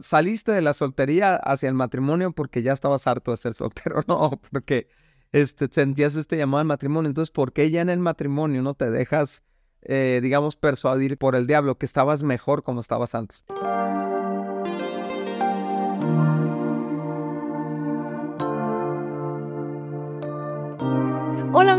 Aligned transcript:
saliste 0.00 0.52
de 0.52 0.62
la 0.62 0.74
soltería 0.74 1.36
hacia 1.36 1.68
el 1.68 1.74
matrimonio 1.74 2.32
porque 2.32 2.62
ya 2.62 2.72
estabas 2.72 3.06
harto 3.06 3.30
de 3.30 3.36
ser 3.36 3.54
soltero, 3.54 4.00
no, 4.06 4.40
porque 4.50 4.88
este, 5.32 5.68
sentías 5.70 6.16
este 6.16 6.36
llamado 6.36 6.60
al 6.60 6.66
matrimonio. 6.66 7.08
Entonces, 7.08 7.30
¿por 7.30 7.52
qué 7.52 7.70
ya 7.70 7.80
en 7.80 7.90
el 7.90 7.98
matrimonio 7.98 8.62
no 8.62 8.74
te 8.74 8.90
dejas, 8.90 9.42
eh, 9.82 10.20
digamos, 10.22 10.56
persuadir 10.56 11.18
por 11.18 11.34
el 11.34 11.46
diablo 11.46 11.76
que 11.78 11.86
estabas 11.86 12.22
mejor 12.22 12.62
como 12.62 12.80
estabas 12.80 13.14
antes? 13.14 13.44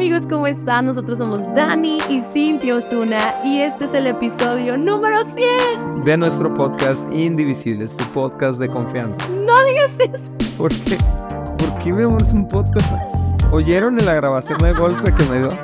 Amigos, 0.06 0.28
¿cómo 0.30 0.46
están? 0.46 0.86
Nosotros 0.86 1.18
somos 1.18 1.42
Dani 1.56 1.98
y 2.12 2.22
Cintia 2.22 2.76
Osuna 2.76 3.18
y 3.44 3.62
este 3.62 3.86
es 3.86 3.94
el 3.96 4.06
episodio 4.06 4.78
número 4.78 5.24
100 5.24 6.04
de 6.06 6.16
nuestro 6.16 6.54
podcast 6.54 7.12
Indivisibles, 7.12 7.98
tu 7.98 8.04
podcast 8.14 8.60
de 8.60 8.70
confianza. 8.70 9.20
No 9.30 9.66
digas 9.66 9.98
eso. 9.98 10.32
¿Por 10.60 10.72
qué? 10.72 10.98
¿Por 11.58 11.84
qué 11.84 11.92
vemos 11.92 12.32
un 12.34 12.48
podcast? 12.48 13.42
¿Oyeron 13.52 14.00
en 14.00 14.06
la 14.06 14.14
grabación 14.14 14.60
de 14.60 14.74
golpe 14.74 15.12
que 15.12 15.24
me 15.24 15.40
dio? 15.40 15.58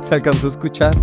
¿Se 0.00 0.14
alcanzó 0.14 0.46
a 0.46 0.50
escuchar? 0.50 0.94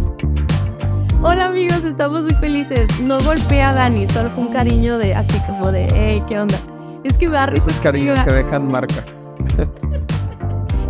Hola 1.22 1.48
amigos, 1.48 1.84
estamos 1.84 2.22
muy 2.22 2.36
felices. 2.36 2.88
No 3.02 3.17
golpea 3.25 3.72
a 3.72 3.73
Dani, 3.73 4.08
solo 4.08 4.30
fue 4.30 4.45
un 4.45 4.53
cariño 4.53 4.98
de 5.00 5.16
así 5.16 5.38
como 5.48 5.70
de, 5.70 5.86
hey, 5.94 6.20
¿qué 6.30 6.39
onda? 6.39 6.58
Es 7.03 7.17
que 7.17 7.27
me 7.27 7.36
da 7.36 7.48
risa. 7.48 7.70
Esos 7.70 7.81
cariños 7.81 8.17
que 8.20 8.36
dejan 8.36 8.72
marca. 8.72 9.03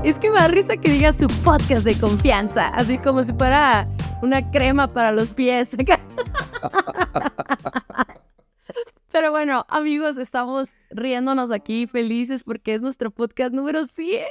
Es 0.06 0.20
que 0.20 0.30
me 0.30 0.38
da 0.38 0.48
risa 0.48 0.78
que 0.78 0.92
diga 0.92 1.12
su 1.12 1.26
podcast 1.44 1.84
de 1.84 2.00
confianza, 2.00 2.68
así 2.68 3.00
como 3.00 3.24
si 3.24 3.34
fuera 3.34 3.86
una 4.22 4.52
crema 4.52 4.88
para 4.88 5.12
los 5.12 5.34
pies. 5.34 5.76
Pero 9.12 9.32
bueno, 9.32 9.66
amigos, 9.68 10.20
estamos 10.20 10.76
riéndonos 10.92 11.50
aquí 11.50 11.88
felices 11.88 12.44
porque 12.44 12.76
es 12.76 12.82
nuestro 12.82 13.10
podcast 13.10 13.52
número 13.52 13.86
100. 13.86 14.22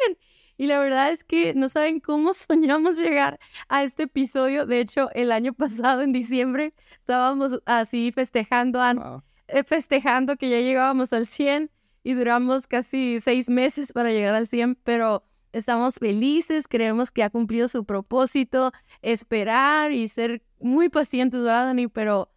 Y 0.59 0.69
la 0.69 0.79
verdad 0.79 1.11
es 1.11 1.25
que 1.25 1.55
no 1.55 1.69
saben 1.69 1.99
cómo 1.99 2.35
soñamos 2.35 2.97
llegar 2.97 3.41
a 3.69 3.83
este 3.83 4.05
episodio. 4.05 4.67
De 4.67 4.79
hecho, 4.79 5.11
el 5.13 5.33
año 5.33 5.55
pasado, 5.55 6.03
en 6.03 6.13
diciembre, 6.13 6.73
estábamos 7.01 7.61
así 7.67 8.13
festejando, 8.13 8.81
eh, 9.49 9.65
festejando 9.65 10.37
que 10.37 10.51
ya 10.51 10.61
llegábamos 10.61 11.13
al 11.13 11.27
100 11.27 11.69
y 12.05 12.15
duramos 12.15 12.69
casi 12.69 13.19
seis 13.19 13.51
meses 13.51 13.93
para 13.93 14.11
llegar 14.11 14.37
al 14.37 14.47
100, 14.47 14.77
pero 14.85 15.25
estamos 15.55 15.97
felices, 15.97 16.67
creemos 16.69 17.11
que 17.11 17.23
ha 17.23 17.31
cumplido 17.31 17.69
su 17.69 17.85
propósito, 17.85 18.73
esperar 19.03 19.93
y 19.93 20.09
ser 20.09 20.43
muy 20.61 20.89
pacientes, 20.89 21.41
¿verdad, 21.41 21.67
Dani? 21.67 21.89
Pero, 21.89 22.33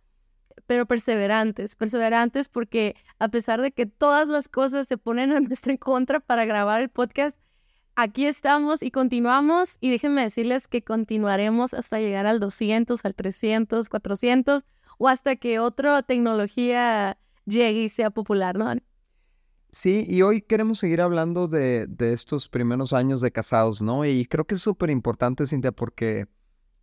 pero 0.68 0.86
perseverantes, 0.86 1.76
perseverantes 1.76 2.48
porque 2.48 2.96
a 3.20 3.30
pesar 3.30 3.62
de 3.62 3.72
que 3.72 3.88
todas 3.88 4.28
las 4.28 4.48
cosas 4.50 4.88
se 4.88 4.98
ponen 4.98 5.32
a 5.32 5.40
nuestra 5.42 5.76
contra 5.78 6.20
para 6.20 6.46
grabar 6.46 6.82
el 6.82 6.90
podcast, 6.90 7.40
aquí 7.96 8.28
estamos 8.28 8.84
y 8.84 8.92
continuamos 8.92 9.78
y 9.82 9.90
déjenme 9.90 10.22
decirles 10.22 10.68
que 10.68 10.84
continuaremos 10.84 11.74
hasta 11.74 12.00
llegar 12.00 12.28
al 12.28 12.40
200, 12.40 13.04
al 13.04 13.16
300, 13.16 13.90
400 13.90 14.64
o 15.00 15.08
hasta 15.08 15.36
que 15.36 15.60
otra 15.60 16.04
tecnología 16.04 17.18
llegue 17.46 17.84
y 17.84 17.90
sea 17.90 18.12
popular, 18.12 18.58
¿no? 18.58 18.76
Sí, 19.72 20.06
y 20.08 20.22
hoy 20.22 20.42
queremos 20.42 20.80
seguir 20.80 21.02
hablando 21.02 21.48
de, 21.48 21.88
estos 22.00 22.50
primeros 22.50 22.94
años 22.94 23.22
de 23.22 23.32
casados, 23.32 23.82
¿no? 23.82 24.06
Y 24.06 24.26
creo 24.26 24.46
que 24.46 24.56
es 24.56 24.62
súper 24.62 24.90
importante, 24.90 25.46
Cintia, 25.46 25.72
porque 25.72 26.28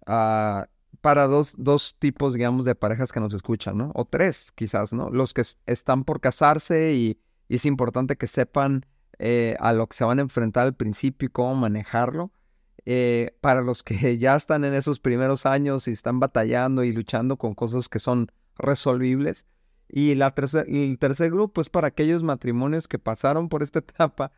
ah, 0.06 0.68
para 1.00 1.26
dos, 1.26 1.54
dos 1.58 1.96
tipos, 1.98 2.34
digamos, 2.34 2.64
de 2.64 2.74
parejas 2.74 3.12
que 3.12 3.20
nos 3.20 3.34
escuchan, 3.34 3.78
¿no? 3.78 3.92
O 3.94 4.04
tres, 4.04 4.52
quizás, 4.52 4.92
¿no? 4.92 5.10
Los 5.10 5.34
que 5.34 5.42
están 5.66 6.04
por 6.04 6.20
casarse 6.20 6.94
y, 6.94 7.18
es 7.48 7.66
importante 7.66 8.16
que 8.16 8.26
sepan 8.26 8.86
eh, 9.18 9.56
a 9.60 9.72
lo 9.72 9.86
que 9.86 9.96
se 9.96 10.04
van 10.04 10.18
a 10.18 10.22
enfrentar 10.22 10.66
al 10.66 10.74
principio 10.74 11.26
y 11.26 11.30
cómo 11.30 11.54
manejarlo. 11.54 12.32
Eh, 12.86 13.36
para 13.40 13.62
los 13.62 13.82
que 13.82 14.18
ya 14.18 14.36
están 14.36 14.64
en 14.64 14.74
esos 14.74 14.98
primeros 14.98 15.46
años 15.46 15.88
y 15.88 15.92
están 15.92 16.20
batallando 16.20 16.84
y 16.84 16.92
luchando 16.92 17.36
con 17.36 17.54
cosas 17.54 17.88
que 17.88 17.98
son 17.98 18.30
resolvibles, 18.56 19.46
y 19.88 20.14
la 20.14 20.34
el 20.66 20.98
tercer 20.98 21.30
grupo 21.30 21.60
es 21.60 21.68
para 21.68 21.88
aquellos 21.88 22.22
matrimonios 22.22 22.88
que 22.88 22.98
pasaron 22.98 23.48
por 23.48 23.62
esta 23.62 23.78
etapa, 23.80 24.32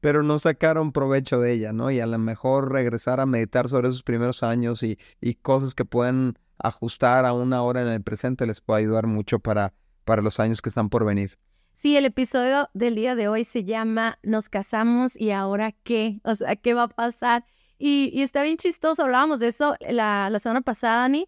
pero 0.00 0.22
no 0.22 0.38
sacaron 0.38 0.92
provecho 0.92 1.40
de 1.40 1.52
ella, 1.52 1.72
¿no? 1.72 1.90
Y 1.90 2.00
a 2.00 2.06
lo 2.06 2.18
mejor 2.18 2.72
regresar 2.72 3.20
a 3.20 3.26
meditar 3.26 3.68
sobre 3.68 3.88
esos 3.88 4.02
primeros 4.02 4.42
años 4.42 4.82
y, 4.82 4.98
y 5.20 5.34
cosas 5.34 5.74
que 5.74 5.84
pueden 5.84 6.38
ajustar 6.58 7.26
a 7.26 7.32
una 7.32 7.62
hora 7.62 7.82
en 7.82 7.88
el 7.88 8.02
presente 8.02 8.46
les 8.46 8.60
puede 8.60 8.80
ayudar 8.80 9.06
mucho 9.06 9.38
para, 9.38 9.72
para 10.04 10.22
los 10.22 10.40
años 10.40 10.62
que 10.62 10.68
están 10.68 10.88
por 10.88 11.04
venir. 11.04 11.38
Sí, 11.72 11.96
el 11.96 12.04
episodio 12.04 12.68
del 12.74 12.94
día 12.94 13.14
de 13.14 13.28
hoy 13.28 13.44
se 13.44 13.64
llama 13.64 14.18
Nos 14.22 14.48
casamos 14.48 15.18
y 15.18 15.30
ahora 15.30 15.72
qué, 15.72 16.20
o 16.24 16.34
sea, 16.34 16.56
¿qué 16.56 16.74
va 16.74 16.84
a 16.84 16.88
pasar? 16.88 17.44
Y, 17.78 18.10
y 18.12 18.22
está 18.22 18.42
bien 18.42 18.58
chistoso, 18.58 19.02
hablábamos 19.02 19.40
de 19.40 19.46
eso 19.46 19.76
la, 19.88 20.28
la 20.28 20.38
semana 20.38 20.60
pasada, 20.60 21.04
Ani, 21.04 21.26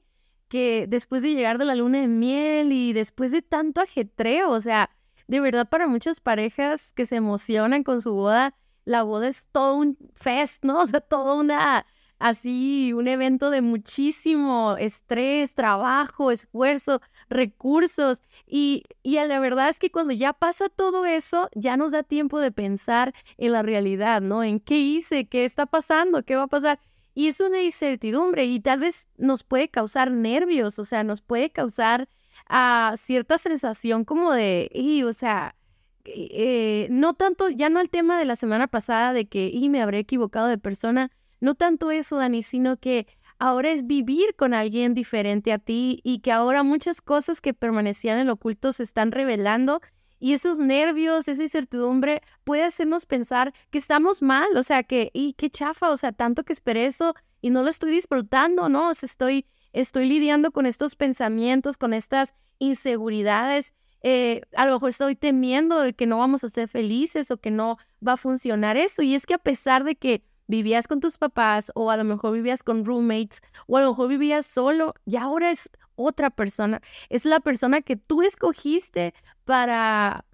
que 0.52 0.84
después 0.86 1.22
de 1.22 1.32
llegar 1.32 1.56
de 1.56 1.64
la 1.64 1.74
luna 1.74 2.02
de 2.02 2.08
miel 2.08 2.72
y 2.72 2.92
después 2.92 3.32
de 3.32 3.40
tanto 3.40 3.80
ajetreo, 3.80 4.50
o 4.50 4.60
sea, 4.60 4.90
de 5.26 5.40
verdad 5.40 5.66
para 5.66 5.88
muchas 5.88 6.20
parejas 6.20 6.92
que 6.92 7.06
se 7.06 7.16
emocionan 7.16 7.84
con 7.84 8.02
su 8.02 8.12
boda, 8.12 8.54
la 8.84 9.02
boda 9.02 9.28
es 9.28 9.48
todo 9.50 9.76
un 9.76 9.96
fest, 10.14 10.62
¿no? 10.62 10.80
O 10.82 10.86
sea, 10.86 11.00
todo 11.00 11.40
una, 11.40 11.86
así, 12.18 12.92
un 12.92 13.08
evento 13.08 13.48
de 13.48 13.62
muchísimo 13.62 14.76
estrés, 14.78 15.54
trabajo, 15.54 16.30
esfuerzo, 16.30 17.00
recursos. 17.30 18.20
Y, 18.46 18.82
y 19.02 19.14
la 19.14 19.40
verdad 19.40 19.70
es 19.70 19.78
que 19.78 19.90
cuando 19.90 20.12
ya 20.12 20.34
pasa 20.34 20.68
todo 20.68 21.06
eso, 21.06 21.48
ya 21.54 21.78
nos 21.78 21.92
da 21.92 22.02
tiempo 22.02 22.38
de 22.40 22.52
pensar 22.52 23.14
en 23.38 23.52
la 23.52 23.62
realidad, 23.62 24.20
¿no? 24.20 24.42
En 24.44 24.60
qué 24.60 24.76
hice, 24.76 25.26
qué 25.28 25.46
está 25.46 25.64
pasando, 25.64 26.24
qué 26.24 26.36
va 26.36 26.42
a 26.42 26.48
pasar. 26.48 26.78
Y 27.14 27.28
es 27.28 27.40
una 27.40 27.62
incertidumbre 27.62 28.44
y 28.44 28.60
tal 28.60 28.80
vez 28.80 29.08
nos 29.18 29.44
puede 29.44 29.68
causar 29.68 30.10
nervios, 30.10 30.78
o 30.78 30.84
sea, 30.84 31.04
nos 31.04 31.20
puede 31.20 31.50
causar 31.50 32.08
ah, 32.48 32.94
cierta 32.96 33.38
sensación 33.38 34.04
como 34.04 34.32
de, 34.32 34.70
y, 34.72 35.02
o 35.02 35.12
sea, 35.12 35.54
eh, 36.04 36.88
no 36.90 37.14
tanto, 37.14 37.48
ya 37.48 37.68
no 37.68 37.80
el 37.80 37.90
tema 37.90 38.18
de 38.18 38.24
la 38.24 38.36
semana 38.36 38.66
pasada 38.66 39.12
de 39.12 39.26
que, 39.26 39.48
y 39.48 39.68
me 39.68 39.82
habré 39.82 39.98
equivocado 39.98 40.46
de 40.46 40.58
persona, 40.58 41.10
no 41.40 41.54
tanto 41.54 41.90
eso, 41.90 42.16
Dani, 42.16 42.42
sino 42.42 42.76
que 42.78 43.06
ahora 43.38 43.70
es 43.72 43.86
vivir 43.86 44.34
con 44.36 44.54
alguien 44.54 44.94
diferente 44.94 45.52
a 45.52 45.58
ti 45.58 46.00
y 46.04 46.20
que 46.20 46.32
ahora 46.32 46.62
muchas 46.62 47.00
cosas 47.00 47.40
que 47.40 47.54
permanecían 47.54 48.18
en 48.18 48.28
lo 48.28 48.34
oculto 48.34 48.72
se 48.72 48.84
están 48.84 49.12
revelando 49.12 49.80
y 50.22 50.34
esos 50.34 50.60
nervios, 50.60 51.26
esa 51.26 51.42
incertidumbre 51.42 52.22
puede 52.44 52.62
hacernos 52.62 53.06
pensar 53.06 53.52
que 53.72 53.78
estamos 53.78 54.22
mal, 54.22 54.56
o 54.56 54.62
sea, 54.62 54.84
que, 54.84 55.10
y 55.12 55.32
qué 55.32 55.50
chafa, 55.50 55.90
o 55.90 55.96
sea, 55.96 56.12
tanto 56.12 56.44
que 56.44 56.52
esperé 56.52 56.86
eso 56.86 57.14
y 57.40 57.50
no 57.50 57.64
lo 57.64 57.68
estoy 57.68 57.90
disfrutando, 57.90 58.68
¿no? 58.68 58.90
O 58.90 58.94
sea, 58.94 59.08
estoy, 59.08 59.46
estoy 59.72 60.08
lidiando 60.08 60.52
con 60.52 60.64
estos 60.64 60.94
pensamientos, 60.94 61.76
con 61.76 61.92
estas 61.92 62.36
inseguridades. 62.60 63.74
Eh, 64.04 64.42
a 64.54 64.64
lo 64.64 64.74
mejor 64.74 64.90
estoy 64.90 65.16
temiendo 65.16 65.80
de 65.80 65.92
que 65.92 66.06
no 66.06 66.18
vamos 66.18 66.44
a 66.44 66.48
ser 66.48 66.68
felices 66.68 67.32
o 67.32 67.38
que 67.38 67.50
no 67.50 67.78
va 68.06 68.12
a 68.12 68.16
funcionar 68.16 68.76
eso. 68.76 69.02
Y 69.02 69.16
es 69.16 69.26
que 69.26 69.34
a 69.34 69.38
pesar 69.38 69.82
de 69.82 69.96
que 69.96 70.22
vivías 70.46 70.88
con 70.88 71.00
tus 71.00 71.18
papás 71.18 71.72
o 71.74 71.90
a 71.90 71.96
lo 71.96 72.04
mejor 72.04 72.32
vivías 72.32 72.62
con 72.62 72.84
roommates 72.84 73.40
o 73.66 73.76
a 73.76 73.82
lo 73.82 73.90
mejor 73.90 74.08
vivías 74.08 74.46
solo 74.46 74.94
y 75.04 75.16
ahora 75.16 75.50
es 75.50 75.70
otra 75.94 76.30
persona. 76.30 76.80
Es 77.08 77.24
la 77.24 77.40
persona 77.40 77.82
que 77.82 77.96
tú 77.96 78.22
escogiste 78.22 79.14
para 79.44 80.24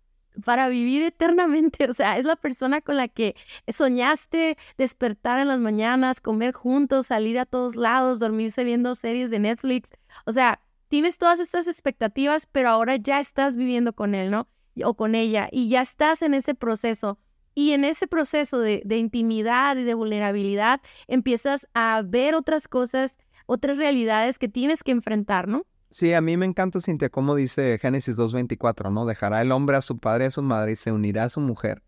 para 0.45 0.69
vivir 0.69 1.03
eternamente, 1.03 1.87
o 1.91 1.95
sea, 1.95 2.19
es 2.19 2.25
la 2.25 2.37
persona 2.37 2.81
con 2.81 2.97
la 2.97 3.09
que 3.09 3.35
soñaste 3.67 4.57
despertar 4.77 5.41
en 5.41 5.49
las 5.49 5.61
mañanas, 5.61 6.21
comer 6.21 6.53
juntos, 6.53 7.07
salir 7.09 7.39
a 7.39 7.47
todos 7.47 7.77
lados, 7.77 8.21
dormirse 8.21 8.65
viendo 8.65 8.95
series 8.95 9.31
de 9.31 9.39
Netflix, 9.41 9.91
o 10.27 10.33
sea, 10.33 10.61
tienes 10.89 11.19
todas 11.19 11.41
estas 11.41 11.67
expectativas, 11.67 12.47
pero 12.47 12.71
ahora 12.71 12.97
ya 12.97 13.21
estás 13.21 13.57
viviendo 13.57 13.93
con 13.93 14.15
él, 14.15 14.31
¿no? 14.31 14.49
O 14.85 14.95
con 14.95 15.15
ella, 15.15 15.49
y 15.51 15.69
ya 15.69 15.81
estás 15.81 16.23
en 16.23 16.35
ese 16.35 16.55
proceso 16.55 17.19
y 17.59 17.73
en 17.73 17.83
ese 17.83 18.07
proceso 18.07 18.61
de, 18.61 18.85
intimidad 18.89 19.77
y 19.77 19.83
de 19.83 19.95
vulnerabilidad 19.95 20.81
empiezas 21.09 21.69
a 21.75 22.03
ver 22.07 22.37
otras 22.37 22.69
cosas, 22.69 23.19
otras 23.47 23.79
realidades 23.79 24.39
que 24.39 24.49
tienes 24.49 24.85
que 24.85 24.93
enfrentar, 24.93 25.49
¿no? 25.49 25.67
Sí, 25.91 26.13
a 26.13 26.21
mí 26.21 26.37
me 26.37 26.47
encanta, 26.47 26.79
Cintia, 26.81 27.09
como 27.09 27.35
dice 27.35 27.77
Génesis 27.83 28.17
2.24, 28.17 28.93
¿no? 28.93 29.07
Dejará 29.07 29.43
el 29.43 29.51
hombre 29.51 29.77
a 29.77 29.83
su 29.83 29.99
padre 29.99 30.27
y 30.27 30.29
a 30.29 30.31
su 30.31 30.41
madre 30.41 30.71
y 30.71 30.77
se 30.77 30.93
unirá 30.93 31.25
a 31.25 31.31
su 31.31 31.41
mujer. 31.41 31.83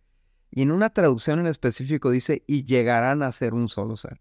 Y 0.50 0.62
en 0.62 0.72
una 0.72 0.90
traducción 0.90 1.38
en 1.38 1.46
específico 1.46 2.10
dice, 2.10 2.42
y 2.48 2.64
llegarán 2.64 3.22
a 3.22 3.30
ser 3.30 3.54
un 3.54 3.68
solo 3.68 3.94
ser. 3.94 4.20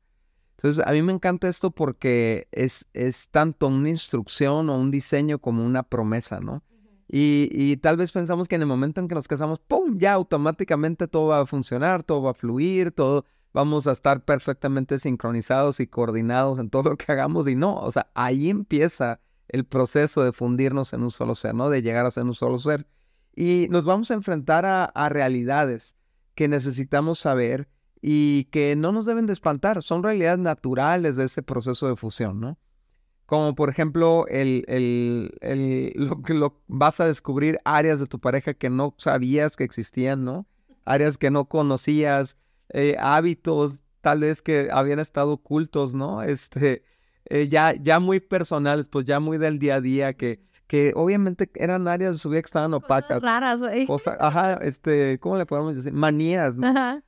Entonces, 0.57 0.85
a 0.85 0.91
mí 0.91 1.01
me 1.01 1.13
encanta 1.13 1.47
esto 1.47 1.71
porque 1.71 2.47
es, 2.51 2.87
es 2.93 3.29
tanto 3.29 3.69
una 3.69 3.89
instrucción 3.89 4.69
o 4.69 4.77
un 4.77 4.91
diseño 4.91 5.39
como 5.39 5.65
una 5.65 5.81
promesa, 5.81 6.41
¿no? 6.41 6.61
Y, 7.11 7.77
tal 7.77 7.97
vez 7.97 8.11
pensamos 8.11 8.47
que 8.47 8.55
en 8.55 8.61
el 8.61 8.67
momento 8.67 9.01
en 9.01 9.07
que 9.07 9.15
nos 9.15 9.27
casamos, 9.27 9.59
¡pum! 9.59 9.97
Ya 9.97 10.13
automáticamente 10.13 11.07
todo 11.07 11.27
va 11.27 11.41
a 11.41 11.45
funcionar, 11.47 12.03
todo 12.03 12.21
va 12.21 12.31
a 12.31 12.35
fluir, 12.35 12.91
todo 12.91 13.25
vamos 13.51 13.87
a 13.87 13.93
estar 13.93 14.23
perfectamente 14.23 14.99
sincronizados 14.99 15.79
y 15.79 15.87
coordinados 15.87 16.59
en 16.59 16.69
todo 16.69 16.91
lo 16.91 16.97
que 16.97 17.11
hagamos. 17.11 17.47
Y 17.47 17.55
no, 17.55 17.77
o 17.77 17.91
sea, 17.91 18.11
ahí 18.13 18.49
empieza 18.49 19.21
el 19.47 19.65
proceso 19.65 20.23
de 20.23 20.33
fundirnos 20.33 20.93
en 20.93 21.01
un 21.01 21.09
solo 21.09 21.33
ser, 21.33 21.55
¿no? 21.55 21.71
De 21.71 21.81
llegar 21.81 22.05
a 22.05 22.11
ser 22.11 22.25
un 22.25 22.35
solo 22.35 22.59
ser. 22.59 22.85
y 23.35 23.67
nos 23.71 23.85
vamos 23.85 24.11
a 24.11 24.13
enfrentar 24.13 24.65
a, 24.65 25.09
realidades 25.09 25.95
que 26.35 26.47
necesitamos 26.47 27.19
saber 27.19 27.69
y 28.01 28.45
que 28.45 28.75
no 28.75 28.91
nos 28.91 29.05
deben 29.07 29.25
de 29.25 29.33
espantar, 29.33 29.81
son 29.81 30.03
realidades 30.03 30.39
naturales 30.39 31.15
de 31.15 31.25
ese 31.25 31.41
proceso 31.41 31.87
de 31.87 31.95
fusión, 31.95 32.39
¿no? 32.39 32.59
Como 33.29 33.53
por 33.53 33.69
ejemplo, 33.69 34.25
el, 34.27 34.65
el, 34.67 35.37
el, 35.41 35.93
lo 35.93 36.23
que 36.23 36.33
lo, 36.33 36.59
vas 36.65 36.99
a 36.99 37.05
descubrir 37.05 37.59
áreas 37.63 37.99
de 37.99 38.07
tu 38.07 38.17
pareja 38.17 38.55
que 38.55 38.71
no 38.71 38.95
sabías 38.97 39.55
que 39.55 39.63
existían, 39.63 40.23
¿no? 40.23 40.47
Áreas 40.83 41.19
que 41.19 41.29
no 41.29 41.45
conocías, 41.45 42.37
eh, 42.69 42.95
hábitos 42.99 43.81
tal 44.01 44.21
vez 44.21 44.41
que 44.41 44.69
habían 44.71 44.97
estado 44.97 45.33
ocultos, 45.33 45.93
¿no? 45.93 46.23
Este, 46.23 46.81
eh, 47.25 47.47
ya, 47.47 47.75
ya 47.79 47.99
muy 47.99 48.19
personales, 48.19 48.89
pues 48.89 49.05
ya 49.05 49.19
muy 49.19 49.37
del 49.37 49.59
día 49.59 49.75
a 49.75 49.81
día, 49.81 50.13
que, 50.13 50.39
que 50.65 50.93
obviamente 50.95 51.51
eran 51.53 51.87
áreas 51.87 52.13
de 52.13 52.17
su 52.17 52.31
vida 52.31 52.41
que 52.41 52.47
estaban 52.47 52.73
opacas. 52.73 53.21
raras, 53.21 53.59
güey. 53.59 53.85
ajá, 54.19 54.55
este, 54.63 55.19
¿cómo 55.19 55.37
le 55.37 55.45
podemos 55.45 55.75
decir? 55.75 55.93
Manías, 55.93 56.57
¿no? 56.57 56.65
Ajá. 56.65 57.03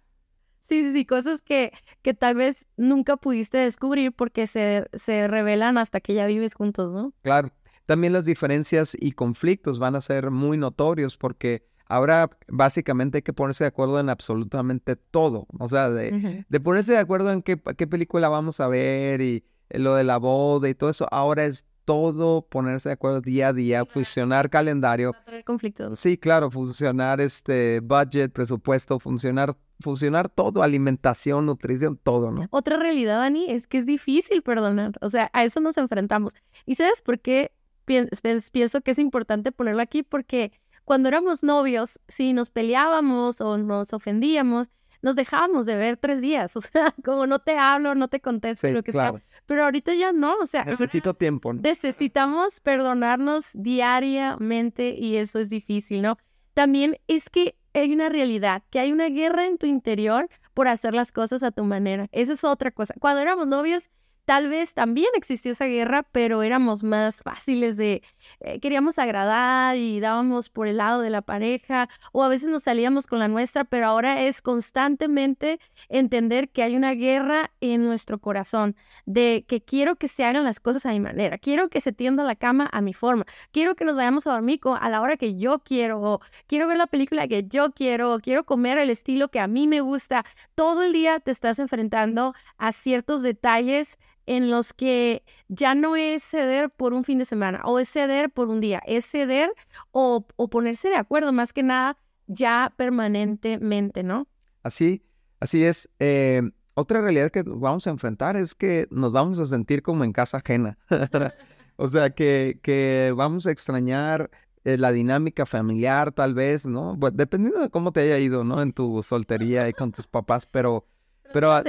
Sí, 0.62 0.84
sí, 0.84 0.94
sí, 0.94 1.06
cosas 1.06 1.42
que, 1.42 1.72
que 2.02 2.14
tal 2.14 2.36
vez 2.36 2.68
nunca 2.78 3.18
pudiste 3.18 3.58
descubrir 3.58 4.14
porque 4.14 4.48
se, 4.48 4.88
se 4.94 5.28
revelan 5.28 5.78
hasta 5.78 6.00
que 6.00 6.14
ya 6.14 6.26
vives 6.28 6.54
juntos, 6.54 6.94
¿no? 6.94 7.14
Claro. 7.22 7.52
También 7.88 8.14
las 8.14 8.26
diferencias 8.26 8.96
y 8.98 9.12
conflictos 9.12 9.80
van 9.80 9.96
a 9.96 10.02
ser 10.02 10.32
muy 10.32 10.58
notorios 10.58 11.18
porque 11.18 11.66
Ahora 11.92 12.30
básicamente 12.48 13.18
hay 13.18 13.22
que 13.22 13.34
ponerse 13.34 13.66
de 13.66 13.68
acuerdo 13.68 14.00
en 14.00 14.08
absolutamente 14.08 14.96
todo. 14.96 15.46
O 15.60 15.68
sea, 15.68 15.90
de, 15.90 16.46
de 16.48 16.60
ponerse 16.62 16.94
de 16.94 17.00
acuerdo 17.00 17.34
en 17.34 17.42
qué, 17.42 17.60
qué, 17.78 17.86
película 17.86 18.30
vamos 18.30 18.62
a 18.62 18.70
ver 18.70 19.20
y 19.20 19.44
lo 19.72 19.96
de 19.96 20.06
la 20.06 20.16
boda 20.16 20.70
y 20.70 20.74
todo 20.74 20.90
eso. 20.90 21.06
Ahora 21.12 21.44
es 21.44 21.66
todo 21.86 22.42
ponerse 22.44 22.90
de 22.90 22.94
acuerdo 22.94 23.22
día 23.22 23.50
a 23.50 23.54
día, 23.54 23.86
funcionar 23.86 24.50
calendario. 24.50 25.14
Conflictos. 25.46 26.00
Sí, 26.00 26.18
claro, 26.18 26.52
funcionar 26.52 27.22
este 27.22 27.80
budget, 27.82 28.32
presupuesto, 28.32 29.00
funcionar, 29.00 29.56
funcionar 29.80 30.30
todo, 30.30 30.64
alimentación, 30.64 31.46
nutrición, 31.46 31.98
todo, 31.98 32.32
¿no? 32.32 32.48
Otra 32.52 32.78
realidad, 32.78 33.20
Dani, 33.20 33.50
es 33.50 33.68
que 33.68 33.78
es 33.78 33.86
difícil 33.86 34.42
perdonar. 34.42 34.94
O 35.02 35.10
sea, 35.10 35.30
a 35.34 35.44
eso 35.44 35.60
nos 35.60 35.78
enfrentamos. 35.78 36.34
¿Y 36.66 36.76
sabes 36.76 37.02
por 37.02 37.20
qué 37.20 37.52
pienso 37.86 38.82
que 38.82 38.92
es 38.92 39.00
importante 39.00 39.52
ponerlo 39.52 39.82
aquí? 39.82 40.04
Porque 40.04 40.52
cuando 40.86 41.10
éramos 41.10 41.44
novios, 41.44 42.00
si 42.08 42.34
nos 42.34 42.52
peleábamos 42.52 43.42
o 43.42 43.58
nos 43.58 43.94
ofendíamos, 43.94 44.70
nos 45.02 45.16
dejábamos 45.16 45.66
de 45.66 45.76
ver 45.76 45.98
tres 45.98 46.22
días, 46.22 46.56
o 46.58 46.62
sea, 46.62 46.94
como 47.04 47.28
no 47.28 47.40
te 47.40 47.58
hablo, 47.58 47.96
no 47.96 48.08
te 48.08 48.20
contesto, 48.20 48.70
lo 48.70 48.84
que 48.84 48.92
sea. 48.92 49.14
Pero 49.52 49.66
ahorita 49.66 49.94
ya 49.96 50.14
no, 50.14 50.38
o 50.38 50.46
sea. 50.46 50.64
Necesito 50.64 51.14
tiempo. 51.14 51.52
Necesitamos 51.52 52.62
perdonarnos 52.62 53.50
diariamente 53.54 54.96
y 54.98 55.18
eso 55.18 55.40
es 55.40 55.50
difícil, 55.50 56.02
¿no? 56.02 56.18
También 56.54 56.96
es 57.08 57.30
que 57.30 57.58
hay 57.74 57.92
una 57.92 58.08
realidad, 58.08 58.64
que 58.70 58.80
hay 58.80 58.94
una 58.94 59.10
guerra 59.10 59.48
en 59.48 59.58
tu 59.58 59.66
interior 59.66 60.30
por 60.54 60.70
hacer 60.70 60.94
las 60.94 61.12
cosas 61.12 61.44
a 61.44 61.52
tu 61.52 61.66
manera. 61.66 62.08
Esa 62.14 62.32
es 62.32 62.46
otra 62.46 62.72
cosa. 62.72 62.94
Cuando 62.98 63.22
éramos 63.22 63.46
novios, 63.46 63.90
Tal 64.26 64.48
vez 64.48 64.74
también 64.74 65.08
existió 65.16 65.52
esa 65.52 65.66
guerra, 65.66 66.04
pero 66.12 66.44
éramos 66.44 66.84
más 66.84 67.24
fáciles 67.24 67.76
de, 67.78 68.02
eh, 68.40 68.60
queríamos 68.60 69.00
agradar 69.00 69.78
y 69.78 70.00
dábamos 70.00 70.50
por 70.50 70.68
el 70.68 70.78
lado 70.78 71.02
de 71.02 71.10
la 71.10 71.22
pareja 71.22 71.90
o 72.14 72.24
a 72.24 72.30
veces 72.30 72.50
nos 72.50 72.64
salíamos 72.64 73.08
con 73.08 73.20
la 73.20 73.28
nuestra, 73.28 73.64
pero 73.66 73.88
ahora 73.88 74.22
es 74.22 74.42
constantemente 74.42 75.60
entender 75.90 76.50
que 76.50 76.64
hay 76.64 76.76
una 76.76 76.94
guerra 76.94 77.52
en 77.62 77.84
nuestro 77.84 78.20
corazón, 78.20 78.76
de 79.06 79.46
que 79.48 79.62
quiero 79.62 79.96
que 79.96 80.08
se 80.08 80.24
hagan 80.24 80.44
las 80.44 80.60
cosas 80.60 80.86
a 80.86 80.92
mi 80.92 81.00
manera, 81.00 81.38
quiero 81.38 81.70
que 81.70 81.82
se 81.82 81.92
tienda 81.92 82.24
la 82.24 82.36
cama 82.36 82.70
a 82.72 82.82
mi 82.82 82.94
forma, 82.94 83.26
quiero 83.52 83.76
que 83.76 83.86
nos 83.86 83.96
vayamos 83.96 84.28
a 84.28 84.34
dormir 84.34 84.60
a 84.80 84.90
la 84.90 85.02
hora 85.02 85.18
que 85.18 85.36
yo 85.36 85.60
quiero, 85.60 86.20
quiero 86.48 86.68
ver 86.68 86.78
la 86.78 86.88
película 86.88 87.28
que 87.28 87.48
yo 87.48 87.72
quiero, 87.72 88.20
quiero 88.22 88.44
comer 88.46 88.78
el 88.78 88.90
estilo 88.90 89.30
que 89.30 89.40
a 89.40 89.48
mí 89.48 89.68
me 89.68 89.82
gusta. 89.82 90.26
Todo 90.56 90.84
el 90.84 90.94
día 90.94 91.20
te 91.20 91.32
estás 91.32 91.60
enfrentando 91.60 92.34
a 92.58 92.72
ciertos 92.72 93.22
detalles 93.22 93.98
en 94.32 94.50
los 94.50 94.72
que 94.74 95.24
ya 95.50 95.76
no 95.76 95.98
es 95.98 96.24
ceder 96.24 96.70
por 96.70 96.94
un 96.94 97.04
fin 97.04 97.18
de 97.18 97.26
semana 97.26 97.62
o 97.66 97.80
es 97.80 97.90
ceder 97.90 98.30
por 98.30 98.48
un 98.48 98.62
día, 98.62 98.82
es 98.88 99.06
ceder 99.06 99.52
o, 99.92 100.26
ponerse 100.50 100.88
de 100.88 100.96
acuerdo 100.96 101.34
más 101.34 101.52
que 101.52 101.64
nada 101.64 101.98
ya 102.28 102.74
permanentemente, 102.78 104.04
¿no? 104.04 104.30
Así, 104.64 105.04
así 105.42 105.66
es. 105.66 105.90
Eh, 106.00 106.44
otra 106.76 107.02
realidad 107.02 107.30
que 107.30 107.44
vamos 107.46 107.88
a 107.88 107.90
enfrentar 107.90 108.38
es 108.38 108.56
que 108.56 108.88
nos 108.90 109.12
vamos 109.12 109.38
a 109.38 109.44
sentir 109.44 109.84
como 109.84 110.06
en 110.06 110.14
casa 110.14 110.38
ajena. 110.38 110.78
o 111.76 111.88
sea, 111.90 112.12
que, 112.12 112.62
que 112.64 113.14
vamos 113.14 113.48
a 113.48 113.52
extrañar 113.52 114.32
eh, 114.64 114.78
la 114.78 114.94
dinámica 114.94 115.46
familiar 115.46 116.14
tal 116.14 116.34
vez, 116.34 116.66
¿no? 116.66 116.98
dependiendo 117.12 117.60
de 117.60 117.70
cómo 117.70 117.92
te 117.92 118.00
haya 118.00 118.18
ido, 118.18 118.46
¿no? 118.46 118.62
En 118.62 118.72
tu 118.72 119.04
soltería 119.04 119.68
y 119.68 119.74
con 119.74 119.92
tus 119.92 120.08
papás, 120.08 120.46
pero 120.46 120.86
pero. 121.34 121.62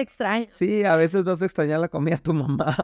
Sí, 0.50 0.85
a 0.85 0.97
veces 0.97 1.25
vas 1.25 1.41
a 1.43 1.44
extrañar 1.44 1.81
la 1.81 1.88
comida 1.88 2.17
de 2.17 2.23
tu 2.23 2.35
mamá, 2.35 2.76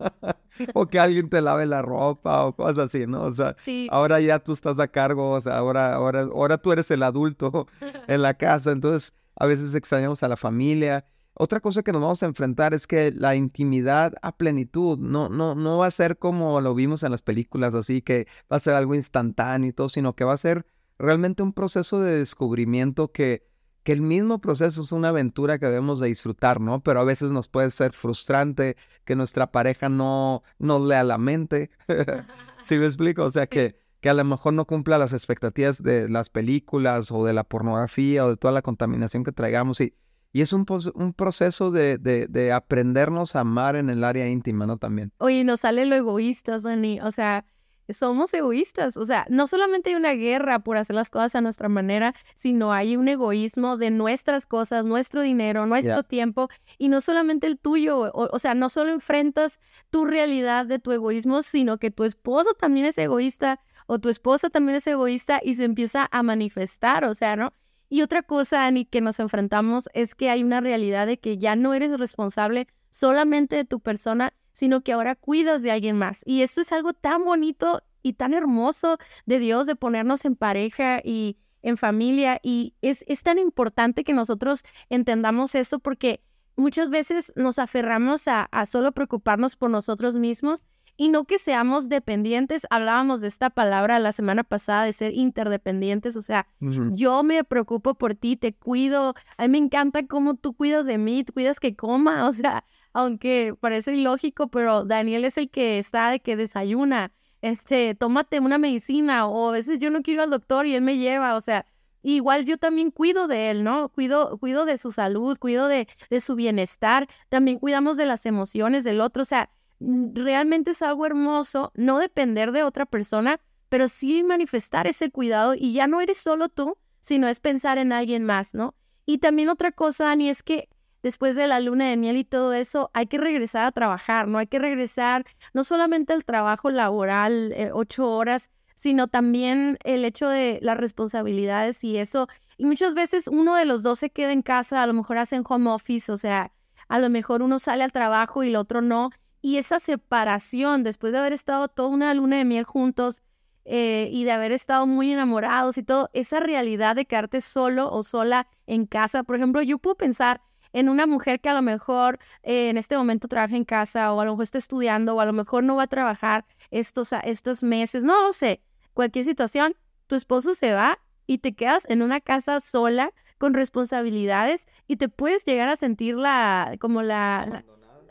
o 0.74 0.86
que 0.86 0.98
alguien 0.98 1.28
te 1.28 1.40
lave 1.40 1.66
la 1.66 1.82
ropa 1.82 2.44
o 2.44 2.54
cosas 2.54 2.78
así, 2.78 3.06
¿no? 3.06 3.22
O 3.22 3.32
sea, 3.32 3.56
ahora 3.90 4.20
ya 4.20 4.38
tú 4.38 4.52
estás 4.52 4.78
a 4.78 4.88
cargo, 4.88 5.30
o 5.30 5.40
sea, 5.40 5.58
ahora, 5.58 5.94
ahora, 5.94 6.22
ahora 6.22 6.58
tú 6.58 6.72
eres 6.72 6.90
el 6.90 7.02
adulto 7.02 7.66
en 8.08 8.22
la 8.22 8.34
casa, 8.34 8.72
entonces 8.72 9.14
a 9.36 9.46
veces 9.46 9.74
extrañamos 9.74 10.22
a 10.22 10.28
la 10.28 10.36
familia. 10.36 11.04
Otra 11.38 11.60
cosa 11.60 11.82
que 11.82 11.92
nos 11.92 12.00
vamos 12.00 12.22
a 12.22 12.26
enfrentar 12.26 12.72
es 12.72 12.86
que 12.86 13.12
la 13.12 13.36
intimidad 13.36 14.14
a 14.22 14.36
plenitud 14.38 14.98
no, 14.98 15.28
no, 15.28 15.54
no 15.54 15.78
va 15.78 15.86
a 15.86 15.90
ser 15.90 16.16
como 16.16 16.62
lo 16.62 16.74
vimos 16.74 17.02
en 17.02 17.10
las 17.10 17.20
películas, 17.20 17.74
así 17.74 18.00
que 18.00 18.26
va 18.50 18.56
a 18.56 18.60
ser 18.60 18.74
algo 18.74 18.94
instantáneo 18.94 19.68
y 19.68 19.72
todo, 19.74 19.90
sino 19.90 20.14
que 20.14 20.24
va 20.24 20.32
a 20.32 20.38
ser 20.38 20.64
realmente 20.98 21.42
un 21.42 21.52
proceso 21.52 22.00
de 22.00 22.18
descubrimiento 22.18 23.12
que 23.12 23.46
que 23.86 23.92
el 23.92 24.02
mismo 24.02 24.40
proceso 24.40 24.82
es 24.82 24.90
una 24.90 25.10
aventura 25.10 25.60
que 25.60 25.66
debemos 25.66 26.00
de 26.00 26.08
disfrutar, 26.08 26.60
¿no? 26.60 26.80
Pero 26.80 27.00
a 27.00 27.04
veces 27.04 27.30
nos 27.30 27.46
puede 27.46 27.70
ser 27.70 27.92
frustrante 27.92 28.76
que 29.04 29.14
nuestra 29.14 29.52
pareja 29.52 29.88
no 29.88 30.42
nos 30.58 30.82
lea 30.88 31.04
la 31.04 31.18
mente. 31.18 31.70
¿Sí 32.58 32.78
me 32.78 32.86
explico? 32.86 33.22
O 33.22 33.30
sea, 33.30 33.46
que, 33.46 33.78
que 34.00 34.08
a 34.08 34.14
lo 34.14 34.24
mejor 34.24 34.54
no 34.54 34.64
cumpla 34.64 34.98
las 34.98 35.12
expectativas 35.12 35.80
de 35.80 36.08
las 36.08 36.30
películas 36.30 37.12
o 37.12 37.24
de 37.24 37.32
la 37.32 37.44
pornografía 37.44 38.26
o 38.26 38.30
de 38.30 38.36
toda 38.36 38.52
la 38.52 38.62
contaminación 38.62 39.22
que 39.22 39.30
traigamos. 39.30 39.80
Y, 39.80 39.94
y 40.32 40.40
es 40.40 40.52
un, 40.52 40.66
un 40.96 41.12
proceso 41.12 41.70
de, 41.70 41.96
de, 41.96 42.26
de, 42.26 42.50
aprendernos 42.50 43.36
a 43.36 43.40
amar 43.42 43.76
en 43.76 43.88
el 43.88 44.02
área 44.02 44.28
íntima, 44.28 44.66
¿no? 44.66 44.78
También. 44.78 45.12
Oye, 45.18 45.44
nos 45.44 45.60
sale 45.60 45.86
lo 45.86 45.94
egoísta, 45.94 46.58
Sonny. 46.58 46.98
O 47.02 47.12
sea, 47.12 47.46
somos 47.92 48.32
egoístas. 48.34 48.96
O 48.96 49.04
sea, 49.04 49.26
no 49.28 49.46
solamente 49.46 49.90
hay 49.90 49.96
una 49.96 50.12
guerra 50.12 50.60
por 50.60 50.76
hacer 50.76 50.96
las 50.96 51.10
cosas 51.10 51.34
a 51.34 51.40
nuestra 51.40 51.68
manera, 51.68 52.14
sino 52.34 52.72
hay 52.72 52.96
un 52.96 53.08
egoísmo 53.08 53.76
de 53.76 53.90
nuestras 53.90 54.46
cosas, 54.46 54.84
nuestro 54.84 55.22
dinero, 55.22 55.66
nuestro 55.66 56.02
tiempo, 56.02 56.48
y 56.78 56.88
no 56.88 57.00
solamente 57.00 57.46
el 57.46 57.58
tuyo. 57.58 58.10
O, 58.12 58.38
sea, 58.38 58.54
no 58.54 58.68
solo 58.68 58.90
enfrentas 58.90 59.60
tu 59.90 60.04
realidad 60.04 60.66
de 60.66 60.78
tu 60.78 60.92
egoísmo, 60.92 61.42
sino 61.42 61.78
que 61.78 61.90
tu 61.90 62.04
esposo 62.04 62.54
también 62.54 62.86
es 62.86 62.98
egoísta 62.98 63.60
o 63.86 63.98
tu 63.98 64.08
esposa 64.08 64.50
también 64.50 64.76
es 64.76 64.86
egoísta 64.86 65.40
y 65.42 65.54
se 65.54 65.64
empieza 65.64 66.08
a 66.10 66.22
manifestar, 66.22 67.04
o 67.04 67.14
sea, 67.14 67.36
¿no? 67.36 67.52
Y 67.88 68.02
otra 68.02 68.22
cosa, 68.22 68.66
Ani, 68.66 68.84
que 68.84 69.00
nos 69.00 69.20
enfrentamos 69.20 69.88
es 69.94 70.14
que 70.14 70.28
hay 70.28 70.42
una 70.42 70.60
realidad 70.60 71.06
de 71.06 71.18
que 71.18 71.38
ya 71.38 71.54
no 71.54 71.72
eres 71.72 71.98
responsable 71.98 72.66
solamente 72.90 73.56
de 73.56 73.64
tu 73.64 73.80
persona, 73.80 74.32
sino 74.56 74.80
que 74.80 74.94
ahora 74.94 75.16
cuidas 75.16 75.62
de 75.62 75.70
alguien 75.70 75.98
más. 75.98 76.22
Y 76.24 76.40
esto 76.40 76.62
es 76.62 76.72
algo 76.72 76.94
tan 76.94 77.26
bonito 77.26 77.82
y 78.02 78.14
tan 78.14 78.32
hermoso 78.32 78.96
de 79.26 79.38
Dios, 79.38 79.66
de 79.66 79.76
ponernos 79.76 80.24
en 80.24 80.34
pareja 80.34 81.02
y 81.04 81.36
en 81.60 81.76
familia. 81.76 82.40
Y 82.42 82.72
es, 82.80 83.04
es 83.06 83.22
tan 83.22 83.38
importante 83.38 84.02
que 84.02 84.14
nosotros 84.14 84.62
entendamos 84.88 85.54
eso 85.54 85.78
porque 85.78 86.22
muchas 86.56 86.88
veces 86.88 87.34
nos 87.36 87.58
aferramos 87.58 88.28
a, 88.28 88.44
a 88.44 88.64
solo 88.64 88.92
preocuparnos 88.92 89.56
por 89.56 89.68
nosotros 89.68 90.16
mismos 90.16 90.64
y 90.96 91.08
no 91.08 91.24
que 91.24 91.38
seamos 91.38 91.88
dependientes. 91.88 92.66
Hablábamos 92.70 93.20
de 93.20 93.28
esta 93.28 93.50
palabra 93.50 93.98
la 93.98 94.12
semana 94.12 94.44
pasada 94.44 94.84
de 94.84 94.92
ser 94.92 95.12
interdependientes, 95.12 96.16
o 96.16 96.22
sea, 96.22 96.46
yo 96.60 97.22
me 97.22 97.44
preocupo 97.44 97.94
por 97.94 98.14
ti, 98.14 98.36
te 98.36 98.54
cuido, 98.54 99.14
a 99.36 99.42
mí 99.42 99.48
me 99.48 99.58
encanta 99.58 100.06
cómo 100.06 100.34
tú 100.34 100.54
cuidas 100.54 100.86
de 100.86 100.98
mí, 100.98 101.24
tú 101.24 101.32
cuidas 101.34 101.60
que 101.60 101.76
coma, 101.76 102.26
o 102.28 102.32
sea, 102.32 102.64
aunque 102.96 103.54
parece 103.60 103.94
ilógico, 103.94 104.48
pero 104.48 104.86
Daniel 104.86 105.26
es 105.26 105.36
el 105.36 105.50
que 105.50 105.78
está 105.78 106.08
de 106.10 106.20
que 106.20 106.34
desayuna, 106.34 107.12
este, 107.42 107.94
tómate 107.94 108.40
una 108.40 108.56
medicina 108.56 109.26
o 109.26 109.50
a 109.50 109.52
veces 109.52 109.78
yo 109.78 109.90
no 109.90 110.02
quiero 110.02 110.22
al 110.22 110.30
doctor 110.30 110.66
y 110.66 110.74
él 110.74 110.80
me 110.80 110.96
lleva, 110.96 111.36
o 111.36 111.40
sea, 111.42 111.66
igual 112.02 112.46
yo 112.46 112.56
también 112.56 112.90
cuido 112.90 113.28
de 113.28 113.50
él, 113.50 113.64
¿no? 113.64 113.90
Cuido, 113.90 114.38
cuido 114.38 114.64
de 114.64 114.78
su 114.78 114.92
salud, 114.92 115.36
cuido 115.38 115.68
de, 115.68 115.88
de 116.08 116.20
su 116.20 116.36
bienestar, 116.36 117.06
también 117.28 117.58
cuidamos 117.58 117.98
de 117.98 118.06
las 118.06 118.24
emociones 118.24 118.82
del 118.82 119.02
otro, 119.02 119.24
o 119.24 119.26
sea, 119.26 119.50
realmente 119.78 120.70
es 120.70 120.80
algo 120.80 121.04
hermoso 121.04 121.72
no 121.74 121.98
depender 121.98 122.50
de 122.50 122.62
otra 122.62 122.86
persona, 122.86 123.40
pero 123.68 123.88
sí 123.88 124.24
manifestar 124.24 124.86
ese 124.86 125.10
cuidado 125.10 125.54
y 125.54 125.74
ya 125.74 125.86
no 125.86 126.00
eres 126.00 126.16
solo 126.16 126.48
tú, 126.48 126.78
sino 127.02 127.28
es 127.28 127.40
pensar 127.40 127.76
en 127.76 127.92
alguien 127.92 128.24
más, 128.24 128.54
¿no? 128.54 128.74
Y 129.04 129.18
también 129.18 129.50
otra 129.50 129.70
cosa, 129.70 130.04
Dani, 130.04 130.30
es 130.30 130.42
que 130.42 130.70
después 131.02 131.36
de 131.36 131.46
la 131.46 131.60
luna 131.60 131.88
de 131.88 131.96
miel 131.96 132.16
y 132.16 132.24
todo 132.24 132.52
eso, 132.52 132.90
hay 132.94 133.06
que 133.06 133.18
regresar 133.18 133.64
a 133.64 133.72
trabajar, 133.72 134.28
¿no? 134.28 134.38
Hay 134.38 134.46
que 134.46 134.58
regresar 134.58 135.24
no 135.54 135.64
solamente 135.64 136.12
al 136.12 136.24
trabajo 136.24 136.70
laboral, 136.70 137.52
eh, 137.52 137.70
ocho 137.72 138.10
horas 138.10 138.50
sino 138.76 139.08
también 139.08 139.78
el 139.82 140.04
hecho 140.04 140.28
de 140.28 140.60
las 140.62 140.76
responsabilidades 140.76 141.82
y 141.82 141.96
eso. 141.96 142.28
Y 142.58 142.66
muchas 142.66 142.94
veces 142.94 143.26
uno 143.26 143.56
de 143.56 143.64
los 143.64 143.82
dos 143.82 143.98
se 143.98 144.10
queda 144.10 144.32
en 144.32 144.42
casa, 144.42 144.82
a 144.82 144.86
lo 144.86 144.92
mejor 144.92 145.18
hacen 145.18 145.42
home 145.48 145.70
office, 145.70 146.12
o 146.12 146.16
sea, 146.16 146.52
a 146.88 146.98
lo 146.98 147.10
mejor 147.10 147.42
uno 147.42 147.58
sale 147.58 147.82
al 147.82 147.90
trabajo 147.90 148.44
y 148.44 148.48
el 148.48 148.56
otro 148.56 148.82
no. 148.82 149.10
Y 149.40 149.56
esa 149.56 149.80
separación, 149.80 150.84
después 150.84 151.12
de 151.12 151.18
haber 151.18 151.32
estado 151.32 151.68
toda 151.68 151.88
una 151.88 152.12
luna 152.14 152.36
de 152.36 152.44
miel 152.44 152.64
juntos 152.64 153.22
eh, 153.64 154.10
y 154.12 154.24
de 154.24 154.32
haber 154.32 154.52
estado 154.52 154.86
muy 154.86 155.10
enamorados 155.12 155.78
y 155.78 155.82
todo, 155.82 156.10
esa 156.12 156.38
realidad 156.40 156.96
de 156.96 157.06
quedarte 157.06 157.40
solo 157.40 157.90
o 157.90 158.02
sola 158.02 158.46
en 158.66 158.86
casa, 158.86 159.22
por 159.22 159.36
ejemplo, 159.36 159.62
yo 159.62 159.78
puedo 159.78 159.96
pensar 159.96 160.42
en 160.72 160.88
una 160.88 161.06
mujer 161.06 161.40
que 161.40 161.48
a 161.48 161.54
lo 161.54 161.62
mejor 161.62 162.18
eh, 162.42 162.68
en 162.68 162.76
este 162.76 162.96
momento 162.96 163.28
trabaja 163.28 163.56
en 163.56 163.64
casa 163.64 164.12
o 164.12 164.20
a 164.20 164.24
lo 164.24 164.32
mejor 164.32 164.44
está 164.44 164.58
estudiando 164.58 165.14
o 165.14 165.20
a 165.20 165.24
lo 165.24 165.32
mejor 165.32 165.64
no 165.64 165.76
va 165.76 165.84
a 165.84 165.88
trabajar 165.88 166.44
estos, 166.70 167.12
estos 167.24 167.62
meses, 167.62 168.04
no 168.04 168.20
lo 168.22 168.32
sé, 168.32 168.62
cualquier 168.94 169.24
situación, 169.24 169.74
tu 170.06 170.14
esposo 170.14 170.54
se 170.54 170.72
va 170.72 170.98
y 171.26 171.38
te 171.38 171.54
quedas 171.54 171.86
en 171.88 172.02
una 172.02 172.20
casa 172.20 172.60
sola 172.60 173.12
con 173.38 173.54
responsabilidades 173.54 174.66
y 174.86 174.96
te 174.96 175.08
puedes 175.08 175.44
llegar 175.44 175.68
a 175.68 175.76
sentir 175.76 176.16
la, 176.16 176.76
como 176.80 177.02
la, 177.02 177.64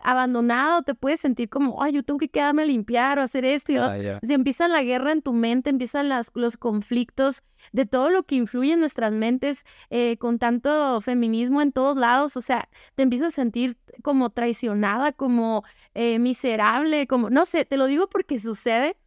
abandonado, 0.05 0.83
te 0.83 0.93
puedes 0.93 1.19
sentir 1.19 1.49
como, 1.49 1.81
ay, 1.81 1.93
yo 1.93 2.03
tengo 2.03 2.19
que 2.19 2.29
quedarme 2.29 2.61
a 2.61 2.65
limpiar 2.65 3.17
o 3.17 3.23
hacer 3.23 3.43
esto. 3.43 3.71
Y 3.71 3.77
ah, 3.77 4.19
Si 4.21 4.33
empieza 4.33 4.67
la 4.67 4.83
guerra 4.83 5.11
en 5.11 5.23
tu 5.23 5.33
mente, 5.33 5.71
empiezan 5.71 6.09
las, 6.09 6.31
los 6.35 6.57
conflictos 6.57 7.41
de 7.71 7.87
todo 7.87 8.11
lo 8.11 8.23
que 8.23 8.35
influye 8.35 8.73
en 8.73 8.79
nuestras 8.79 9.11
mentes 9.11 9.65
eh, 9.89 10.17
con 10.17 10.37
tanto 10.37 11.01
feminismo 11.01 11.61
en 11.61 11.71
todos 11.71 11.97
lados. 11.97 12.37
O 12.37 12.41
sea, 12.41 12.69
te 12.93 13.01
empiezas 13.01 13.29
a 13.29 13.31
sentir 13.31 13.77
como 14.03 14.29
traicionada, 14.29 15.11
como 15.11 15.63
eh, 15.95 16.19
miserable, 16.19 17.07
como, 17.07 17.31
no 17.31 17.45
sé, 17.45 17.65
te 17.65 17.77
lo 17.77 17.87
digo 17.87 18.07
porque 18.07 18.37
sucede. 18.37 18.97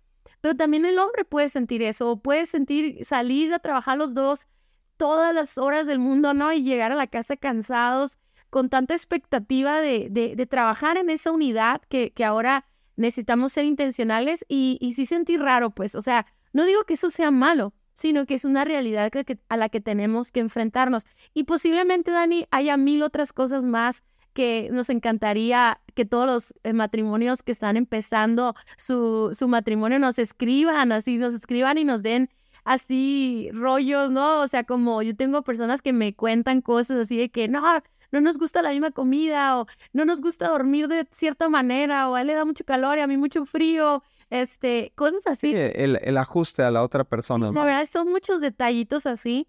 Pero 0.40 0.57
también 0.57 0.85
el 0.85 0.99
hombre 0.99 1.25
puede 1.25 1.49
sentir 1.49 1.83
eso, 1.83 2.11
o 2.11 2.17
puede 2.21 2.47
sentir 2.47 3.05
salir 3.05 3.52
a 3.52 3.59
trabajar 3.61 3.99
los 3.99 4.14
dos 4.14 4.49
todas 4.97 5.33
las 5.33 5.59
horas 5.59 5.87
del 5.87 6.00
mundo, 6.00 6.35
¿no? 6.35 6.52
Y 6.52 6.62
llegar 6.62 6.93
a 6.93 6.97
la 6.97 7.07
casa 7.07 7.37
cansados 7.37 8.19
con 8.50 8.69
tanta 8.69 8.95
expectativa 8.95 9.81
de, 9.81 10.09
de, 10.11 10.47
trabajar 10.47 10.97
en 10.97 11.11
esa 11.11 11.31
unidad 11.31 11.83
que, 11.88 12.12
que, 12.12 12.25
ahora 12.25 12.64
necesitamos 12.97 13.52
ser 13.52 13.64
intencionales 13.64 14.45
y, 14.49 14.78
y 14.81 14.95
sí 14.95 15.07
sentir 15.07 15.40
raro, 15.40 15.71
pues, 15.71 15.95
o 15.95 16.00
sea, 16.00 16.26
no 16.52 16.64
digo 16.64 16.85
que 16.85 16.95
eso 16.95 17.11
sea 17.11 17.31
malo, 17.31 17.75
sino 17.95 18.26
que 18.26 18.35
es 18.35 18.45
una 18.45 18.64
realidad 18.64 19.11
que, 19.11 19.38
a 19.49 19.57
la 19.57 19.69
que 19.69 19.81
tenemos 19.81 20.31
que 20.31 20.40
enfrentarnos. 20.40 21.05
Y 21.35 21.45
posiblemente, 21.45 22.11
Dani, 22.12 22.47
haya 22.50 22.76
mil 22.76 23.02
otras 23.02 23.33
cosas 23.33 23.64
más 23.64 24.05
que 24.35 24.69
nos 24.71 24.88
encantaría 24.88 25.81
que 25.95 26.05
todos 26.05 26.26
los 26.26 26.55
eh, 26.62 26.73
matrimonios 26.73 27.43
que 27.43 27.50
están 27.50 27.76
empezando 27.76 28.55
su, 28.76 29.31
su 29.37 29.49
matrimonio 29.49 29.99
nos 29.99 30.21
escriban, 30.21 30.93
así 30.93 31.19
nos 31.19 31.35
escriban 31.35 31.76
y 31.76 31.85
nos 31.85 32.02
den 32.02 32.31
así 32.62 33.50
rollos, 33.52 34.12
¿no? 34.12 34.43
O 34.43 34.47
sea, 34.47 34.62
como 34.62 35.02
yo 35.02 35.17
tengo 35.17 35.43
personas 35.43 35.83
que 35.83 35.93
me 35.93 36.14
cuentan 36.14 36.61
cosas 36.61 36.99
así 36.99 37.17
de 37.17 37.31
que 37.31 37.49
no, 37.49 37.64
no 38.11 38.21
nos 38.21 38.38
gusta 38.38 38.62
la 38.62 38.71
misma 38.71 38.91
comida 38.91 39.59
o 39.59 39.67
no 39.93 40.05
nos 40.05 40.21
gusta 40.21 40.49
dormir 40.49 40.88
de 40.88 41.07
cierta 41.11 41.49
manera 41.49 42.09
o 42.09 42.15
a 42.15 42.23
él 42.23 42.29
le 42.29 42.35
da 42.35 42.45
mucho 42.45 42.65
calor 42.65 42.99
y 42.99 43.03
a 43.03 43.07
mí 43.07 43.17
mucho 43.17 43.45
frío, 43.45 44.03
este, 44.31 44.93
cosas 44.95 45.27
así. 45.27 45.53
Sí, 45.53 45.57
el, 45.57 46.17
ajuste 46.17 46.62
a 46.62 46.71
la 46.71 46.83
otra 46.83 47.05
persona. 47.05 47.50
La 47.53 47.65
verdad, 47.65 47.87
son 47.87 48.09
muchos 48.11 48.41
detallitos 48.41 49.07
así. 49.07 49.49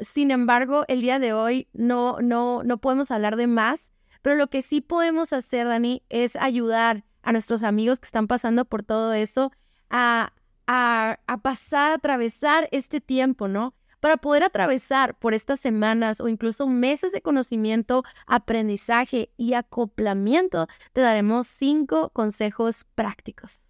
Sin 0.00 0.30
embargo, 0.30 0.84
el 0.88 1.00
día 1.00 1.18
de 1.18 1.32
hoy 1.32 1.68
no, 1.72 2.18
no, 2.20 2.62
no 2.64 2.78
podemos 2.78 3.10
hablar 3.10 3.36
de 3.36 3.46
más, 3.46 3.92
pero 4.22 4.36
lo 4.36 4.48
que 4.48 4.62
sí 4.62 4.80
podemos 4.80 5.32
hacer, 5.32 5.68
Dani, 5.68 6.02
es 6.08 6.36
ayudar 6.36 7.04
a 7.22 7.32
nuestros 7.32 7.62
amigos 7.62 8.00
que 8.00 8.06
están 8.06 8.26
pasando 8.26 8.64
por 8.64 8.82
todo 8.82 9.12
eso 9.12 9.52
a, 9.90 10.32
a, 10.66 11.18
a 11.26 11.38
pasar, 11.38 11.92
a 11.92 11.94
atravesar 11.96 12.68
este 12.72 13.00
tiempo, 13.00 13.48
¿no? 13.48 13.74
Para 14.00 14.16
poder 14.16 14.44
atravesar 14.44 15.18
por 15.18 15.34
estas 15.34 15.58
semanas 15.58 16.20
o 16.20 16.28
incluso 16.28 16.66
meses 16.68 17.12
de 17.12 17.20
conocimiento, 17.20 18.04
aprendizaje 18.26 19.30
y 19.36 19.54
acoplamiento, 19.54 20.68
te 20.92 21.00
daremos 21.00 21.48
cinco 21.48 22.10
consejos 22.10 22.84
prácticos. 22.94 23.60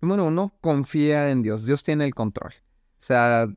Bueno, 0.00 0.26
uno 0.26 0.54
confía 0.60 1.30
en 1.30 1.42
Dios, 1.42 1.66
Dios 1.66 1.82
tiene 1.82 2.04
el 2.04 2.14
control. 2.14 2.52
O 2.98 3.02
sea, 3.06 3.48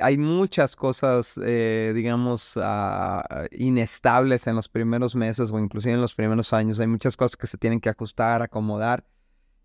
hay 0.00 0.18
muchas 0.18 0.76
cosas, 0.76 1.38
eh, 1.42 1.92
digamos, 1.94 2.54
ah, 2.56 3.46
inestables 3.50 4.46
en 4.46 4.56
los 4.56 4.68
primeros 4.68 5.14
meses 5.14 5.50
o 5.50 5.58
inclusive 5.58 5.94
en 5.94 6.00
los 6.00 6.14
primeros 6.14 6.52
años. 6.52 6.78
Hay 6.80 6.86
muchas 6.86 7.16
cosas 7.16 7.36
que 7.36 7.46
se 7.46 7.58
tienen 7.58 7.80
que 7.80 7.88
ajustar, 7.88 8.40
acomodar. 8.42 9.04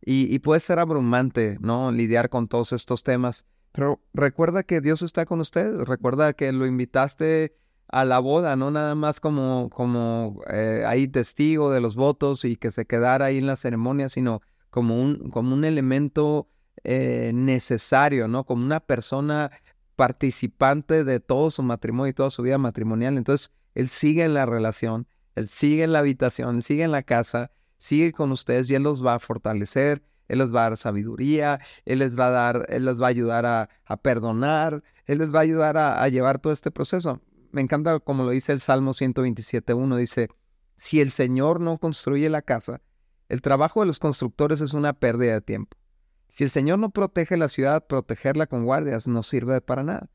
Y, 0.01 0.33
y, 0.33 0.39
puede 0.39 0.61
ser 0.61 0.79
abrumante, 0.79 1.57
¿no? 1.59 1.91
Lidiar 1.91 2.29
con 2.29 2.47
todos 2.47 2.71
estos 2.71 3.03
temas. 3.03 3.45
Pero 3.71 4.01
recuerda 4.13 4.63
que 4.63 4.81
Dios 4.81 5.01
está 5.01 5.25
con 5.25 5.39
usted, 5.39 5.79
recuerda 5.81 6.33
que 6.33 6.51
lo 6.51 6.65
invitaste 6.65 7.55
a 7.87 8.05
la 8.05 8.19
boda, 8.19 8.55
no 8.55 8.71
nada 8.71 8.95
más 8.95 9.19
como, 9.19 9.69
como 9.71 10.41
eh, 10.51 10.83
ahí 10.87 11.07
testigo 11.07 11.71
de 11.71 11.81
los 11.81 11.95
votos 11.95 12.45
y 12.45 12.55
que 12.55 12.71
se 12.71 12.85
quedara 12.85 13.25
ahí 13.25 13.37
en 13.37 13.47
la 13.47 13.55
ceremonia, 13.55 14.09
sino 14.09 14.41
como 14.69 15.01
un, 15.01 15.29
como 15.31 15.53
un 15.53 15.65
elemento 15.65 16.49
eh, 16.83 17.31
necesario, 17.33 18.27
¿no? 18.27 18.45
Como 18.45 18.63
una 18.63 18.79
persona 18.79 19.51
participante 19.95 21.03
de 21.03 21.19
todo 21.19 21.51
su 21.51 21.63
matrimonio 21.63 22.11
y 22.11 22.13
toda 22.13 22.29
su 22.29 22.43
vida 22.43 22.57
matrimonial. 22.57 23.17
Entonces, 23.17 23.51
él 23.73 23.89
sigue 23.89 24.23
en 24.23 24.33
la 24.33 24.45
relación, 24.45 25.07
él 25.35 25.47
sigue 25.47 25.83
en 25.83 25.93
la 25.93 25.99
habitación, 25.99 26.61
sigue 26.61 26.83
en 26.83 26.91
la 26.91 27.03
casa, 27.03 27.51
sigue 27.77 28.11
con 28.11 28.31
ustedes 28.31 28.69
y 28.69 28.75
él 28.75 28.83
los 28.83 29.05
va 29.05 29.15
a 29.15 29.19
fortalecer, 29.19 30.03
él 30.29 30.39
les 30.39 30.53
va 30.53 30.61
a 30.61 30.69
dar 30.69 30.77
sabiduría, 30.77 31.59
Él 31.85 31.99
les 31.99 32.17
va 32.17 32.27
a 32.27 32.29
dar, 32.29 32.65
Él 32.69 32.85
les 32.85 33.01
va 33.01 33.07
a 33.07 33.09
ayudar 33.09 33.45
a, 33.45 33.69
perdonar, 34.01 34.83
Él 35.05 35.17
les 35.17 35.33
va 35.33 35.39
a 35.39 35.41
ayudar 35.41 35.77
a, 35.77 36.07
llevar 36.07 36.39
todo 36.39 36.53
este 36.53 36.71
proceso. 36.71 37.19
Me 37.51 37.61
encanta 37.61 37.99
como 37.99 38.23
lo 38.23 38.29
dice 38.29 38.53
el 38.53 38.59
Salmo 38.59 38.93
127.1, 38.93 39.97
dice, 39.97 40.29
si 40.75 41.01
el 41.01 41.11
Señor 41.11 41.59
no 41.59 41.79
construye 41.79 42.29
la 42.29 42.43
casa, 42.43 42.81
el 43.27 43.41
trabajo 43.41 43.81
de 43.81 43.87
los 43.87 43.99
constructores 43.99 44.61
es 44.61 44.73
una 44.73 44.93
pérdida 44.93 45.33
de 45.33 45.41
tiempo. 45.41 45.75
Si 46.29 46.43
el 46.43 46.51
Señor 46.51 46.77
no 46.77 46.91
protege 46.91 47.35
la 47.35 47.47
ciudad, 47.47 47.87
protegerla 47.87 48.45
con 48.45 48.65
guardias 48.65 49.07
no 49.07 49.23
sirve 49.23 49.61
para 49.61 49.83
nada. 49.83 50.09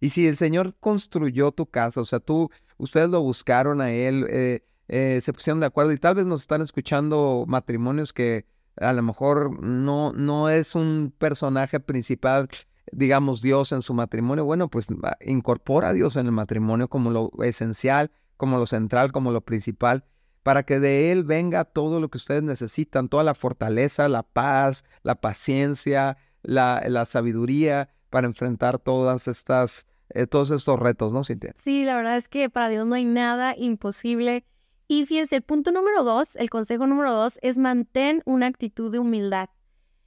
Y 0.00 0.08
si 0.08 0.26
el 0.26 0.36
Señor 0.36 0.74
construyó 0.80 1.52
tu 1.52 1.66
casa, 1.66 2.00
o 2.00 2.04
sea, 2.04 2.18
tú, 2.18 2.50
ustedes 2.76 3.08
lo 3.08 3.20
buscaron 3.20 3.80
a 3.80 3.92
Él, 3.92 4.26
eh, 4.30 4.64
eh, 4.88 5.20
se 5.20 5.32
pusieron 5.32 5.60
de 5.60 5.66
acuerdo 5.66 5.92
y 5.92 5.98
tal 5.98 6.16
vez 6.16 6.26
nos 6.26 6.40
están 6.40 6.60
escuchando 6.60 7.44
matrimonios 7.46 8.12
que 8.12 8.46
a 8.76 8.92
lo 8.92 9.02
mejor 9.02 9.62
no, 9.62 10.12
no 10.12 10.48
es 10.48 10.74
un 10.74 11.12
personaje 11.16 11.80
principal, 11.80 12.48
digamos, 12.92 13.42
Dios 13.42 13.72
en 13.72 13.82
su 13.82 13.94
matrimonio, 13.94 14.44
bueno, 14.44 14.68
pues 14.68 14.86
incorpora 15.24 15.88
a 15.88 15.92
Dios 15.92 16.16
en 16.16 16.26
el 16.26 16.32
matrimonio 16.32 16.88
como 16.88 17.10
lo 17.10 17.30
esencial, 17.42 18.10
como 18.36 18.58
lo 18.58 18.66
central, 18.66 19.12
como 19.12 19.32
lo 19.32 19.42
principal, 19.42 20.04
para 20.42 20.62
que 20.62 20.80
de 20.80 21.12
Él 21.12 21.24
venga 21.24 21.64
todo 21.64 22.00
lo 22.00 22.08
que 22.08 22.18
ustedes 22.18 22.42
necesitan, 22.42 23.08
toda 23.08 23.24
la 23.24 23.34
fortaleza, 23.34 24.08
la 24.08 24.22
paz, 24.22 24.84
la 25.02 25.16
paciencia, 25.16 26.16
la, 26.42 26.82
la 26.86 27.04
sabiduría 27.04 27.90
para 28.08 28.26
enfrentar 28.26 28.78
todas 28.78 29.28
estas, 29.28 29.86
eh, 30.10 30.26
todos 30.26 30.50
estos 30.50 30.78
retos, 30.78 31.12
¿no, 31.12 31.24
Cintia? 31.24 31.52
Sí, 31.56 31.84
la 31.84 31.96
verdad 31.96 32.16
es 32.16 32.28
que 32.28 32.48
para 32.50 32.68
Dios 32.68 32.86
no 32.86 32.94
hay 32.94 33.04
nada 33.04 33.54
imposible 33.56 34.44
y 34.90 35.06
fíjense, 35.06 35.36
el 35.36 35.42
punto 35.42 35.70
número 35.70 36.02
dos, 36.02 36.34
el 36.34 36.50
consejo 36.50 36.84
número 36.84 37.14
dos 37.14 37.38
es 37.42 37.58
mantén 37.58 38.22
una 38.24 38.48
actitud 38.48 38.90
de 38.90 38.98
humildad. 38.98 39.48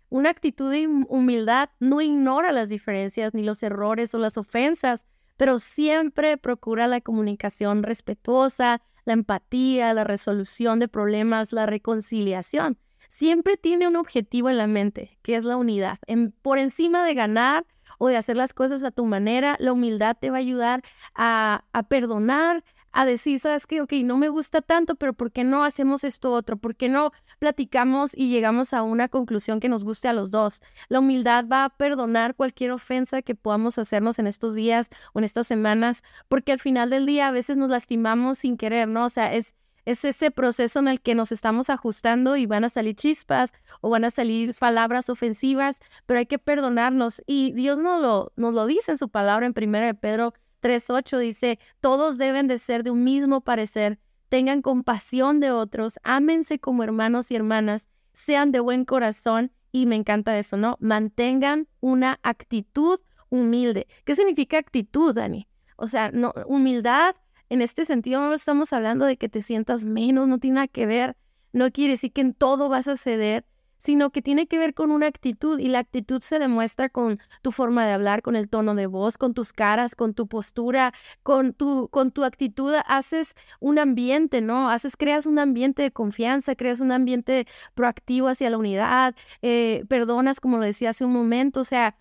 Una 0.10 0.30
actitud 0.30 0.70
de 0.70 0.88
humildad 0.88 1.70
no 1.80 2.02
ignora 2.02 2.52
las 2.52 2.68
diferencias 2.68 3.34
ni 3.34 3.44
los 3.44 3.64
errores 3.64 4.14
o 4.14 4.20
las 4.20 4.38
ofensas, 4.38 5.08
pero 5.38 5.60
siempre 5.60 6.36
procura 6.36 6.88
la 6.88 7.00
comunicación 7.00 7.82
respetuosa, 7.82 8.82
la 9.06 9.14
empatía, 9.14 9.94
la 9.94 10.04
resolución 10.04 10.80
de 10.80 10.90
problemas, 10.90 11.54
la 11.54 11.66
reconciliación. 11.66 12.78
Siempre 13.08 13.56
tiene 13.56 13.88
un 13.88 13.96
objetivo 13.96 14.50
en 14.50 14.58
la 14.58 14.68
mente, 14.68 15.18
que 15.22 15.38
es 15.38 15.46
la 15.46 15.56
unidad. 15.56 16.00
por 16.42 16.58
encima 16.58 17.06
de 17.06 17.14
ganar 17.14 17.66
o 18.00 18.10
de 18.10 18.18
hacer 18.18 18.36
las 18.36 18.54
cosas 18.54 18.84
a 18.84 18.92
tu 18.92 19.06
manera, 19.06 19.56
la 19.60 19.72
humildad 19.72 20.18
te 20.20 20.30
va 20.30 20.36
a 20.36 20.40
ayudar 20.40 20.84
a, 21.16 21.64
a 21.72 21.84
perdonar, 21.84 22.66
a 22.94 23.06
decir, 23.06 23.40
sabes 23.40 23.66
qué, 23.66 23.82
ok, 23.82 23.92
no 24.04 24.18
me 24.18 24.30
gusta 24.30 24.62
tanto, 24.62 24.96
pero 24.96 25.14
¿por 25.14 25.32
qué 25.32 25.44
no 25.44 25.64
hacemos 25.64 26.04
esto 26.04 26.32
otro? 26.32 26.58
¿Por 26.58 26.76
qué 26.76 26.88
no 26.90 27.12
platicamos 27.40 28.16
y 28.16 28.30
llegamos 28.30 28.74
a 28.74 28.84
una 28.84 29.10
conclusión 29.10 29.60
que 29.60 29.68
nos 29.68 29.84
guste 29.84 30.08
a 30.08 30.14
los 30.14 30.30
dos? 30.30 30.62
La 30.90 31.00
humildad 31.00 31.46
va 31.52 31.66
a 31.66 31.70
perdonar 31.70 32.36
cualquier 32.36 32.72
ofensa 32.72 33.24
que 33.24 33.34
podamos 33.36 33.80
hacernos 33.80 34.20
en 34.20 34.28
estos 34.28 34.54
días 34.54 34.90
o 35.14 35.20
en 35.20 35.26
estas 35.26 35.48
semanas, 35.48 36.04
porque 36.28 36.52
al 36.52 36.60
final 36.60 36.92
del 36.92 37.08
día 37.08 37.28
a 37.28 37.32
veces 37.32 37.58
nos 37.58 37.70
lastimamos 37.70 38.38
sin 38.38 38.58
querer, 38.58 38.88
¿no? 38.88 39.06
O 39.06 39.10
sea, 39.10 39.34
es, 39.34 39.56
es 39.86 40.06
ese 40.06 40.30
proceso 40.30 40.80
en 40.80 40.88
el 40.88 41.02
que 41.02 41.16
nos 41.16 41.32
estamos 41.32 41.72
ajustando 41.72 42.38
y 42.38 42.46
van 42.46 42.64
a 42.64 42.70
salir 42.70 42.96
chispas 42.96 43.54
o 43.82 43.90
van 43.90 44.06
a 44.06 44.12
salir 44.12 44.54
palabras 44.60 45.10
ofensivas, 45.10 45.80
pero 46.06 46.20
hay 46.20 46.28
que 46.28 46.38
perdonarnos. 46.40 47.24
Y 47.26 47.54
Dios 47.54 47.80
nos 47.80 48.02
lo, 48.02 48.32
nos 48.36 48.54
lo 48.54 48.68
dice 48.68 48.92
en 48.92 48.98
su 49.00 49.10
palabra 49.10 49.48
en 49.48 49.54
Primera 49.54 49.88
de 49.88 49.96
Pedro 49.96 50.36
3.8 50.64 51.20
dice, 51.20 51.60
todos 51.82 52.18
deben 52.18 52.48
de 52.48 52.58
ser 52.58 52.84
de 52.84 52.92
un 52.92 53.04
mismo 53.04 53.42
parecer, 53.42 54.00
tengan 54.30 54.62
compasión 54.62 55.40
de 55.40 55.52
otros, 55.52 56.00
ámense 56.04 56.58
como 56.58 56.84
hermanos 56.84 57.30
y 57.30 57.36
hermanas, 57.36 57.90
sean 58.14 58.52
de 58.52 58.62
buen 58.62 58.86
corazón 58.86 59.52
y 59.72 59.86
me 59.86 59.96
encanta 59.96 60.38
eso, 60.40 60.56
¿no? 60.56 60.78
Mantengan 60.80 61.68
una 61.82 62.20
actitud 62.24 63.00
humilde. 63.30 63.88
¿Qué 64.06 64.16
significa 64.16 64.58
actitud, 64.58 65.14
Dani? 65.14 65.48
O 65.76 65.88
sea, 65.88 66.12
no, 66.12 66.34
humildad 66.48 67.16
en 67.50 67.62
este 67.62 67.86
sentido 67.86 68.22
no 68.22 68.34
estamos 68.34 68.74
hablando 68.74 69.06
de 69.06 69.18
que 69.18 69.30
te 69.30 69.42
sientas 69.42 69.84
menos, 69.86 70.28
no 70.28 70.40
tiene 70.40 70.56
nada 70.56 70.68
que 70.68 70.86
ver, 70.86 71.18
no 71.52 71.72
quiere 71.72 71.94
decir 71.94 72.14
que 72.14 72.22
en 72.22 72.34
todo 72.34 72.70
vas 72.70 72.88
a 72.88 72.96
ceder, 72.96 73.46
sino 73.84 74.12
que 74.12 74.22
tiene 74.22 74.48
que 74.48 74.58
ver 74.58 74.74
con 74.74 74.92
una 74.92 75.08
actitud 75.08 75.60
y 75.60 75.68
la 75.68 75.80
actitud 75.80 76.22
se 76.22 76.40
demuestra 76.40 76.88
con 76.88 77.20
tu 77.42 77.52
forma 77.52 77.86
de 77.86 77.92
hablar, 77.92 78.22
con 78.22 78.38
el 78.38 78.48
tono 78.48 78.76
de 78.76 78.88
voz, 78.88 79.18
con 79.18 79.34
tus 79.34 79.52
caras, 79.52 79.94
con 79.94 80.14
tu 80.14 80.28
postura, 80.28 80.94
con 81.22 81.52
tu, 81.54 81.90
con 81.90 82.12
tu 82.14 82.24
actitud 82.24 82.74
haces 82.86 83.36
un 83.60 83.80
ambiente, 83.80 84.40
¿no? 84.40 84.70
Haces, 84.70 84.96
creas 84.96 85.26
un 85.26 85.38
ambiente 85.38 85.82
de 85.84 85.92
confianza, 85.92 86.56
creas 86.56 86.80
un 86.80 86.94
ambiente 86.94 87.46
proactivo 87.74 88.30
hacia 88.30 88.50
la 88.50 88.58
unidad, 88.58 89.16
eh, 89.42 89.84
perdonas, 89.90 90.40
como 90.40 90.60
lo 90.60 90.64
decía 90.64 90.92
hace 90.92 91.04
un 91.04 91.12
momento, 91.12 91.60
o 91.60 91.66
sea, 91.66 91.98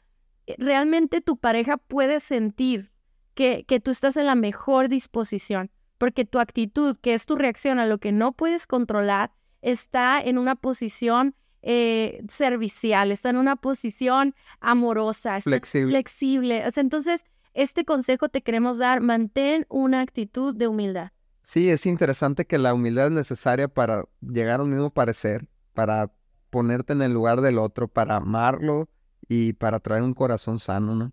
eh, 0.46 0.54
realmente 0.58 1.20
tu 1.20 1.36
pareja 1.36 1.78
puede 1.78 2.20
sentir 2.20 2.92
que, 3.34 3.64
que 3.66 3.80
tú 3.80 3.90
estás 3.90 4.16
en 4.16 4.26
la 4.26 4.36
mejor 4.36 4.88
disposición, 4.88 5.72
porque 5.98 6.24
tu 6.24 6.38
actitud, 6.38 6.96
que 6.98 7.14
es 7.14 7.26
tu 7.26 7.34
reacción 7.34 7.80
a 7.80 7.86
lo 7.86 7.98
que 7.98 8.12
no 8.12 8.30
puedes 8.30 8.68
controlar, 8.68 9.32
está 9.62 10.20
en 10.20 10.38
una 10.38 10.54
posición 10.54 11.34
eh, 11.62 12.22
servicial, 12.28 13.12
está 13.12 13.30
en 13.30 13.36
una 13.36 13.56
posición 13.56 14.34
amorosa, 14.60 15.40
flexible. 15.40 15.92
flexible. 15.92 16.64
entonces, 16.76 17.24
este 17.54 17.84
consejo 17.84 18.28
te 18.28 18.42
queremos 18.42 18.78
dar, 18.78 19.00
mantén 19.00 19.66
una 19.68 20.00
actitud 20.00 20.54
de 20.54 20.68
humildad. 20.68 21.10
Sí, 21.42 21.70
es 21.70 21.86
interesante 21.86 22.46
que 22.46 22.58
la 22.58 22.72
humildad 22.72 23.06
es 23.06 23.12
necesaria 23.12 23.68
para 23.68 24.04
llegar 24.20 24.60
a 24.60 24.62
un 24.62 24.70
mismo 24.70 24.90
parecer, 24.90 25.48
para 25.74 26.12
ponerte 26.50 26.92
en 26.92 27.02
el 27.02 27.12
lugar 27.12 27.40
del 27.40 27.58
otro, 27.58 27.88
para 27.88 28.16
amarlo 28.16 28.88
y 29.28 29.54
para 29.54 29.80
traer 29.80 30.02
un 30.02 30.14
corazón 30.14 30.58
sano, 30.58 30.94
¿no? 30.94 31.12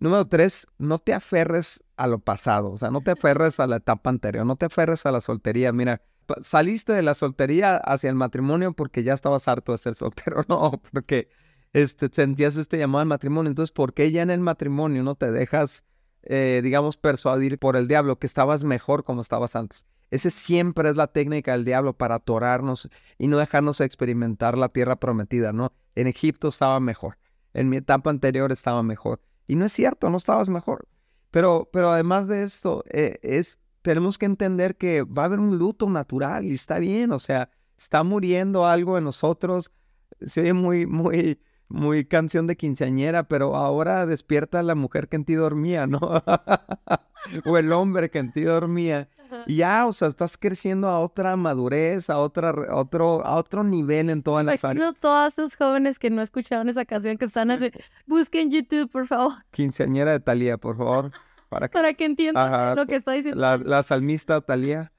Número 0.00 0.26
tres, 0.26 0.66
no 0.78 0.98
te 1.00 1.12
aferres 1.12 1.82
a 1.96 2.06
lo 2.06 2.20
pasado, 2.20 2.70
o 2.70 2.78
sea, 2.78 2.90
no 2.90 3.00
te 3.00 3.10
aferres 3.10 3.58
a 3.58 3.66
la 3.66 3.76
etapa 3.76 4.10
anterior, 4.10 4.46
no 4.46 4.56
te 4.56 4.66
aferres 4.66 5.06
a 5.06 5.12
la 5.12 5.20
soltería. 5.20 5.72
Mira, 5.72 6.02
saliste 6.42 6.92
de 6.92 7.02
la 7.02 7.14
soltería 7.14 7.76
hacia 7.76 8.10
el 8.10 8.16
matrimonio 8.16 8.72
porque 8.72 9.02
ya 9.02 9.14
estabas 9.14 9.48
harto 9.48 9.72
de 9.72 9.78
ser 9.78 9.94
soltero, 9.96 10.42
no, 10.48 10.80
porque 10.92 11.28
este, 11.72 12.08
sentías 12.12 12.56
este 12.56 12.78
llamado 12.78 13.02
al 13.02 13.08
matrimonio. 13.08 13.50
Entonces, 13.50 13.72
¿por 13.72 13.94
qué 13.94 14.10
ya 14.10 14.22
en 14.22 14.30
el 14.30 14.40
matrimonio 14.40 15.02
no 15.02 15.14
te 15.14 15.30
dejas, 15.30 15.84
eh, 16.22 16.60
digamos, 16.62 16.96
persuadir 16.96 17.58
por 17.58 17.76
el 17.76 17.88
diablo 17.88 18.18
que 18.18 18.26
estabas 18.26 18.64
mejor 18.64 19.04
como 19.04 19.20
estabas 19.20 19.56
antes? 19.56 19.86
Ese 20.10 20.30
siempre 20.30 20.88
es 20.88 20.96
la 20.96 21.08
técnica 21.08 21.52
del 21.52 21.64
diablo 21.64 21.92
para 21.96 22.16
atorarnos 22.16 22.88
y 23.18 23.28
no 23.28 23.38
dejarnos 23.38 23.80
experimentar 23.80 24.56
la 24.56 24.70
tierra 24.70 24.96
prometida, 24.96 25.52
¿no? 25.52 25.72
En 25.94 26.06
Egipto 26.06 26.48
estaba 26.48 26.80
mejor, 26.80 27.18
en 27.52 27.68
mi 27.68 27.76
etapa 27.76 28.08
anterior 28.10 28.50
estaba 28.50 28.82
mejor. 28.82 29.20
Y 29.46 29.56
no 29.56 29.66
es 29.66 29.72
cierto, 29.72 30.08
no 30.08 30.16
estabas 30.16 30.48
mejor. 30.48 30.88
Pero, 31.30 31.68
pero 31.72 31.90
además 31.90 32.26
de 32.26 32.42
esto, 32.42 32.84
eh, 32.88 33.18
es 33.22 33.60
tenemos 33.82 34.18
que 34.18 34.26
entender 34.26 34.76
que 34.76 35.02
va 35.02 35.22
a 35.22 35.26
haber 35.26 35.40
un 35.40 35.58
luto 35.58 35.88
natural 35.88 36.44
y 36.44 36.54
está 36.54 36.78
bien, 36.78 37.12
o 37.12 37.18
sea, 37.18 37.50
está 37.78 38.02
muriendo 38.02 38.66
algo 38.66 38.98
en 38.98 39.04
nosotros. 39.04 39.72
Se 40.20 40.40
oye 40.42 40.52
muy, 40.52 40.86
muy, 40.86 41.40
muy 41.68 42.04
canción 42.04 42.46
de 42.46 42.56
quinceañera, 42.56 43.24
pero 43.24 43.56
ahora 43.56 44.06
despierta 44.06 44.62
la 44.62 44.74
mujer 44.74 45.08
que 45.08 45.16
en 45.16 45.24
ti 45.24 45.34
dormía, 45.34 45.86
¿no? 45.86 46.00
o 47.44 47.58
el 47.58 47.72
hombre 47.72 48.10
que 48.10 48.18
en 48.18 48.32
ti 48.32 48.42
dormía. 48.42 49.08
Y 49.46 49.56
ya, 49.56 49.86
o 49.86 49.92
sea, 49.92 50.08
estás 50.08 50.38
creciendo 50.38 50.88
a 50.88 51.00
otra 51.00 51.36
madurez, 51.36 52.08
a 52.08 52.18
otra, 52.18 52.54
otro, 52.74 53.24
a 53.24 53.36
otro 53.36 53.62
nivel 53.62 54.08
en 54.08 54.22
todas 54.22 54.44
las 54.44 54.64
áreas. 54.64 54.94
todos 55.00 55.34
esos 55.34 55.54
jóvenes 55.54 55.98
que 55.98 56.08
no 56.08 56.22
escucharon 56.22 56.68
esa 56.68 56.86
canción 56.86 57.18
que 57.18 57.26
están 57.26 57.50
así, 57.50 57.70
busquen 58.06 58.50
YouTube, 58.50 58.90
por 58.90 59.06
favor. 59.06 59.34
Quinceañera 59.50 60.12
de 60.12 60.20
Talía, 60.20 60.56
por 60.56 60.78
favor. 60.78 61.12
Para 61.48 61.68
que, 61.68 62.04
entiendas 62.04 62.76
lo 62.76 62.86
que 62.86 62.96
está 62.96 63.12
diciendo. 63.12 63.58
La, 63.58 63.82
salmista 63.82 64.40
Talía. 64.40 64.92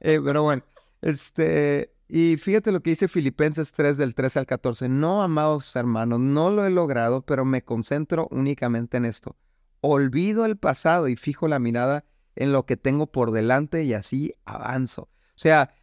Eh, 0.00 0.20
pero 0.22 0.42
bueno, 0.42 0.64
este, 1.00 1.94
y 2.08 2.36
fíjate 2.36 2.72
lo 2.72 2.82
que 2.82 2.90
dice 2.90 3.08
Filipenses 3.08 3.72
3 3.72 3.96
del 3.96 4.14
13 4.14 4.40
al 4.40 4.46
14. 4.46 4.88
No, 4.88 5.22
amados 5.22 5.74
hermanos, 5.76 6.20
no 6.20 6.50
lo 6.50 6.66
he 6.66 6.70
logrado, 6.70 7.22
pero 7.22 7.44
me 7.44 7.62
concentro 7.62 8.28
únicamente 8.30 8.96
en 8.96 9.04
esto. 9.04 9.36
Olvido 9.80 10.44
el 10.44 10.56
pasado 10.56 11.08
y 11.08 11.16
fijo 11.16 11.48
la 11.48 11.58
mirada 11.58 12.04
en 12.34 12.52
lo 12.52 12.66
que 12.66 12.76
tengo 12.76 13.06
por 13.06 13.30
delante 13.30 13.84
y 13.84 13.94
así 13.94 14.34
avanzo. 14.44 15.02
O 15.02 15.38
sea, 15.42 15.74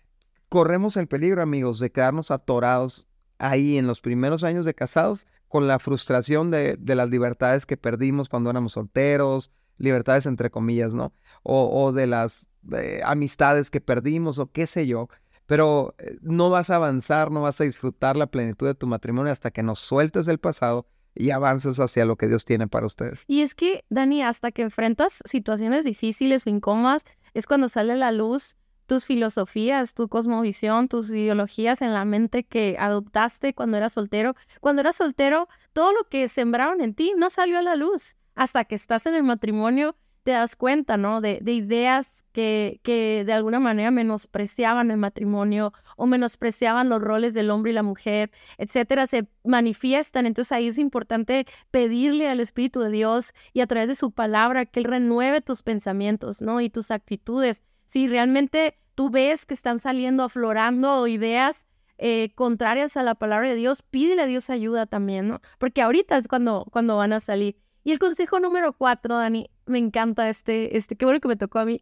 corremos 0.49 0.97
el 0.97 1.07
peligro, 1.07 1.41
amigos, 1.41 1.79
de 1.79 1.91
quedarnos 1.91 2.31
atorados 2.31 3.07
ahí 3.37 3.77
en 3.77 3.87
los 3.87 4.01
primeros 4.01 4.43
años 4.43 4.65
de 4.65 4.73
casados 4.75 5.25
con 5.49 5.67
la 5.67 5.79
frustración 5.79 6.51
de, 6.51 6.77
de 6.79 6.95
las 6.95 7.09
libertades 7.09 7.65
que 7.65 7.75
perdimos 7.75 8.29
cuando 8.29 8.49
éramos 8.49 8.73
solteros, 8.73 9.51
libertades 9.79 10.25
entre 10.25 10.51
comillas, 10.51 10.93
¿no? 10.93 11.13
O, 11.41 11.91
de 11.91 12.05
las 12.05 12.47
eh, 12.73 13.01
amistades 13.03 13.71
que 13.71 13.81
perdimos 13.81 14.37
o 14.37 14.51
qué 14.51 14.67
sé 14.67 14.85
yo. 14.85 15.09
Pero 15.47 15.95
eh, 15.97 16.17
no 16.21 16.51
vas 16.51 16.69
a 16.69 16.75
avanzar, 16.75 17.31
no 17.31 17.41
vas 17.41 17.59
a 17.59 17.63
disfrutar 17.63 18.15
la 18.15 18.27
plenitud 18.27 18.67
de 18.67 18.75
tu 18.75 18.85
matrimonio 18.85 19.31
hasta 19.31 19.49
que 19.49 19.63
nos 19.63 19.79
sueltes 19.79 20.27
el 20.27 20.37
pasado 20.37 20.85
y 21.15 21.31
avances 21.31 21.79
hacia 21.79 22.05
lo 22.05 22.17
que 22.17 22.27
Dios 22.27 22.45
tiene 22.45 22.67
para 22.67 22.85
ustedes. 22.85 23.23
Y 23.25 23.41
es 23.41 23.55
que, 23.55 23.83
Dani, 23.89 24.21
hasta 24.21 24.51
que 24.51 24.61
enfrentas 24.61 25.21
situaciones 25.25 25.85
difíciles 25.85 26.45
o 26.45 26.49
incómodas, 26.51 27.03
es 27.33 27.47
cuando 27.47 27.67
sale 27.67 27.95
la 27.95 28.11
luz 28.11 28.57
tus 28.89 29.05
filosofías, 29.05 29.93
tu 29.93 30.09
cosmovisión, 30.09 30.89
tus 30.89 31.11
ideologías 31.11 31.81
en 31.81 31.93
la 31.93 32.03
mente 32.03 32.43
que 32.43 32.75
adoptaste 32.79 33.53
cuando 33.53 33.77
eras 33.77 33.93
soltero. 33.93 34.35
Cuando 34.59 34.81
eras 34.81 34.97
soltero, 34.97 35.47
todo 35.73 35.93
lo 35.93 36.09
que 36.09 36.27
sembraron 36.27 36.81
en 36.81 36.95
ti 36.95 37.13
no 37.15 37.29
salió 37.29 37.59
a 37.59 37.61
la 37.61 37.75
luz 37.75 38.17
hasta 38.35 38.65
que 38.65 38.75
estás 38.75 39.05
en 39.05 39.15
el 39.15 39.23
matrimonio 39.23 39.95
te 40.23 40.31
das 40.31 40.55
cuenta, 40.55 40.97
¿no? 40.97 41.21
De, 41.21 41.39
ideas 41.45 42.25
que, 42.33 42.81
que, 42.83 43.23
de 43.25 43.33
alguna 43.33 43.59
manera 43.59 43.89
menospreciaban 43.89 44.91
el 44.91 44.97
matrimonio 44.97 45.71
o 45.95 46.07
menospreciaban 46.07 46.89
los 46.89 47.01
roles 47.01 47.33
del 47.33 47.49
hombre 47.49 47.71
y 47.71 47.75
la 47.75 47.83
mujer, 47.83 48.31
etcétera, 48.57 49.05
se 49.05 49.27
manifiestan. 49.43 50.25
Entonces 50.25 50.51
ahí 50.51 50.67
es 50.67 50.77
importante 50.77 51.45
pedirle 51.71 52.27
al 52.27 52.41
Espíritu 52.41 52.81
de 52.81 52.91
Dios 52.91 53.33
y 53.53 53.61
a 53.61 53.67
través 53.67 53.87
de 53.87 53.95
su 53.95 54.11
palabra 54.11 54.65
que 54.65 54.81
Él 54.81 54.85
renueve 54.85 55.41
tus 55.41 55.63
pensamientos, 55.63 56.41
¿no? 56.41 56.59
Y 56.59 56.69
tus 56.69 56.91
actitudes. 56.91 57.63
Si 57.89 58.07
realmente 58.07 58.77
tú 58.93 59.09
ves 59.09 59.47
que 59.47 59.55
están 59.55 59.79
saliendo, 59.79 60.21
aflorando 60.21 61.07
ideas 61.07 61.65
eh, 61.97 62.29
contrarias 62.35 62.95
a 62.97 63.01
la 63.01 63.15
palabra 63.15 63.49
de 63.49 63.55
Dios, 63.55 63.81
pídele 63.81 64.21
a 64.21 64.25
Dios 64.27 64.51
ayuda 64.51 64.85
también, 64.85 65.27
¿no? 65.27 65.41
Porque 65.57 65.81
ahorita 65.81 66.15
es 66.15 66.27
cuando, 66.27 66.67
cuando 66.71 66.97
van 66.97 67.13
a 67.13 67.19
salir. 67.19 67.57
Y 67.83 67.91
el 67.91 67.97
consejo 67.97 68.39
número 68.39 68.73
cuatro, 68.73 69.17
Dani, 69.17 69.49
me 69.65 69.79
encanta 69.79 70.29
este, 70.29 70.77
este, 70.77 70.97
qué 70.97 71.05
bueno 71.05 71.19
que 71.19 71.29
me 71.29 71.35
tocó 71.35 71.57
a 71.57 71.65
mí, 71.65 71.81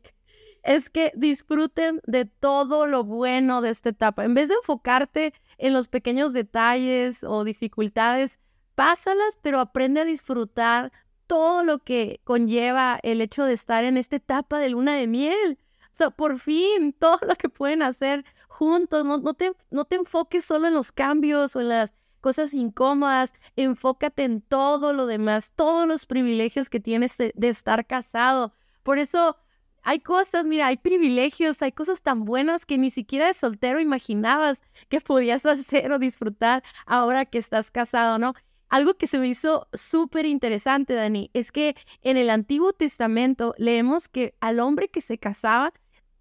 es 0.63 0.89
que 0.89 1.12
disfruten 1.13 2.00
de 2.06 2.24
todo 2.24 2.88
lo 2.88 3.04
bueno 3.04 3.60
de 3.62 3.72
esta 3.72 3.89
etapa. 3.89 4.24
En 4.24 4.34
vez 4.34 4.48
de 4.48 4.56
enfocarte 4.56 5.34
en 5.58 5.74
los 5.74 5.89
pequeños 5.89 6.32
detalles 6.32 7.26
o 7.26 7.43
dificultades, 7.43 8.39
pásalas, 8.76 9.38
pero 9.41 9.60
aprende 9.60 10.00
a 10.00 10.06
disfrutar 10.06 10.93
todo 11.28 11.65
lo 11.65 11.80
que 11.80 12.22
conlleva 12.24 12.98
el 13.04 13.20
hecho 13.20 13.43
de 13.43 13.52
estar 13.52 13.84
en 13.84 13.98
esta 13.98 14.15
etapa 14.15 14.58
de 14.60 14.70
luna 14.70 14.96
de 14.96 15.08
miel. 15.08 15.60
O 15.97 15.99
sea, 15.99 16.12
por 16.12 16.38
fin, 16.38 16.93
todo 16.93 17.17
lo 17.27 17.36
que 17.36 17.49
pueden 17.49 17.81
hacer 17.81 18.23
juntos. 18.47 19.03
No, 19.03 19.17
no, 19.17 19.33
te, 19.33 19.53
no 19.71 19.86
te 19.86 19.95
enfoques 19.95 20.45
solo 20.45 20.67
en 20.67 20.75
los 20.75 20.91
cambios 20.91 21.55
o 21.55 21.62
en 21.62 21.69
las 21.69 21.91
cosas 22.21 22.53
incómodas, 22.53 23.33
enfócate 23.55 24.23
en 24.23 24.41
todo 24.41 24.93
lo 24.93 25.07
demás, 25.07 25.53
todos 25.55 25.88
los 25.88 26.05
privilegios 26.05 26.69
que 26.69 26.79
tienes 26.79 27.17
de, 27.17 27.33
estar 27.47 27.88
casado. 27.88 28.53
Por 28.83 28.99
eso 28.99 29.38
hay 29.81 29.99
cosas, 29.99 30.45
mira, 30.45 30.67
hay 30.67 30.77
privilegios, 30.77 31.63
hay 31.63 31.71
cosas 31.71 32.03
tan 32.03 32.25
buenas 32.25 32.67
que 32.67 32.77
ni 32.77 32.91
siquiera 32.91 33.25
de 33.25 33.33
soltero 33.33 33.79
imaginabas 33.79 34.62
que 34.89 35.01
podías 35.01 35.47
hacer 35.47 35.91
o 35.91 35.97
disfrutar 35.97 36.63
ahora 36.86 37.25
que 37.25 37.39
estás 37.39 37.71
casado, 37.71 38.19
¿no? 38.19 38.36
Algo 38.69 38.95
que 38.95 39.07
se 39.07 39.17
me 39.17 39.27
hizo 39.29 39.67
súper 39.73 40.27
interesante, 40.27 40.93
Dani, 40.93 41.31
es 41.33 41.51
que 41.51 41.75
en 42.03 42.17
el 42.17 42.29
Antiguo 42.29 42.73
Testamento 42.73 43.55
leemos 43.57 44.10
que 44.10 44.36
al 44.41 44.60
hombre 44.60 44.89
que 44.89 45.01
se 45.01 45.17
casaba 45.17 45.73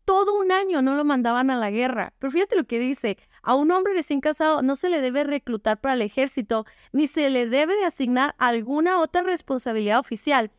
todo 0.07 0.39
un 0.39 0.53
año 0.53 0.81
no 0.81 0.95
lo 0.95 1.05
mandaban 1.05 1.51
a 1.51 1.57
la 1.57 1.71
guerra. 1.71 2.15
Pero 2.19 2.31
fíjate 2.31 2.57
lo 2.57 2.65
que 2.65 2.79
dice, 2.79 3.19
a 3.43 3.55
un 3.55 3.71
hombre 3.71 3.93
recién 3.93 4.23
casado 4.23 4.63
no 4.63 4.77
se 4.77 4.89
le 4.89 5.03
debe 5.03 5.25
reclutar 5.25 5.79
para 5.81 5.95
el 5.95 6.03
ejército, 6.03 6.65
ni 6.93 7.07
se 7.07 7.29
le 7.29 7.47
debe 7.47 7.77
de 7.77 7.85
asignar 7.85 8.35
alguna 8.39 9.01
otra 9.01 9.23
responsabilidad 9.23 9.99
oficial. 9.99 10.51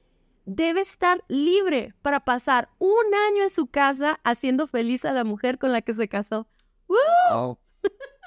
Debe 0.45 0.81
estar 0.81 1.23
libre 1.27 1.93
para 2.01 2.19
pasar 2.19 2.69
un 2.77 3.05
año 3.29 3.43
en 3.43 3.49
su 3.49 3.67
casa 3.67 4.19
haciendo 4.23 4.67
feliz 4.67 5.03
a 5.05 5.11
la 5.11 5.23
mujer 5.23 5.57
con 5.57 5.71
la 5.71 5.81
que 5.81 5.93
se 5.93 6.07
casó. 6.07 6.47
¡Woo! 6.87 7.57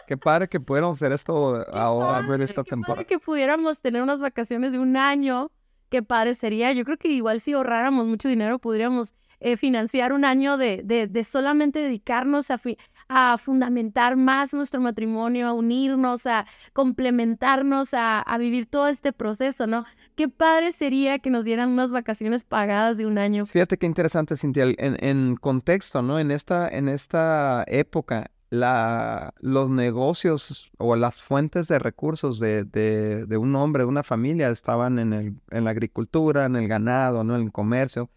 Qué 0.06 0.16
padre 0.16 0.48
que 0.48 0.58
pudiéramos 0.58 0.96
hacer 0.96 1.12
esto 1.12 1.64
ahora, 1.72 2.26
ver 2.26 2.42
esta 2.42 2.64
qué 2.64 2.70
temporada. 2.70 2.96
Padre 2.96 3.06
que 3.06 3.18
pudiéramos 3.20 3.80
tener 3.80 4.02
unas 4.02 4.20
vacaciones 4.20 4.72
de 4.72 4.78
un 4.78 4.96
año. 4.96 5.52
Qué 5.88 6.02
padre 6.02 6.34
sería. 6.34 6.72
Yo 6.72 6.84
creo 6.84 6.96
que 6.96 7.08
igual 7.08 7.40
si 7.40 7.52
ahorráramos 7.52 8.06
mucho 8.06 8.28
dinero, 8.28 8.58
podríamos 8.58 9.14
eh, 9.40 9.56
financiar 9.56 10.12
un 10.12 10.24
año 10.24 10.56
de, 10.56 10.82
de, 10.84 11.24
solamente 11.24 11.78
dedicarnos 11.78 12.50
a, 12.50 12.60
a, 13.08 13.38
fundamentar 13.38 14.16
más 14.16 14.52
nuestro 14.52 14.80
matrimonio, 14.80 15.48
a 15.48 15.52
unirnos, 15.52 16.26
a 16.26 16.46
complementarnos, 16.72 17.94
a, 17.94 18.20
a, 18.20 18.38
vivir 18.38 18.66
todo 18.66 18.88
este 18.88 19.12
proceso, 19.12 19.66
¿no? 19.66 19.84
Qué 20.14 20.28
padre 20.28 20.72
sería 20.72 21.18
que 21.18 21.30
nos 21.30 21.44
dieran 21.44 21.70
unas 21.70 21.90
vacaciones 21.90 22.42
pagadas 22.44 22.98
de 22.98 23.06
un 23.06 23.18
año. 23.18 23.44
Fíjate 23.44 23.78
qué 23.78 23.86
interesante, 23.86 24.36
Cintia, 24.36 24.64
en, 24.64 24.96
en 25.02 25.36
contexto, 25.36 26.02
¿no? 26.02 26.18
En 26.18 26.30
esta, 26.30 26.68
en 26.68 26.88
esta 26.88 27.64
época, 27.66 28.30
la, 28.50 29.32
los 29.38 29.70
negocios 29.70 30.70
o 30.76 30.96
las 30.96 31.20
fuentes 31.20 31.68
de 31.68 31.78
recursos 31.78 32.38
de, 32.40 32.64
de, 32.64 33.24
de, 33.26 33.36
un 33.36 33.54
hombre, 33.56 33.84
de 33.84 33.88
una 33.88 34.02
familia, 34.02 34.50
estaban 34.50 34.98
en, 34.98 35.12
el, 35.12 35.36
en 35.50 35.64
la 35.64 35.70
agricultura, 35.70 36.46
en 36.46 36.56
el 36.56 36.68
ganado, 36.68 37.24
¿no? 37.24 37.36
en 37.36 37.42
el 37.42 37.52
comercio, 37.52 38.10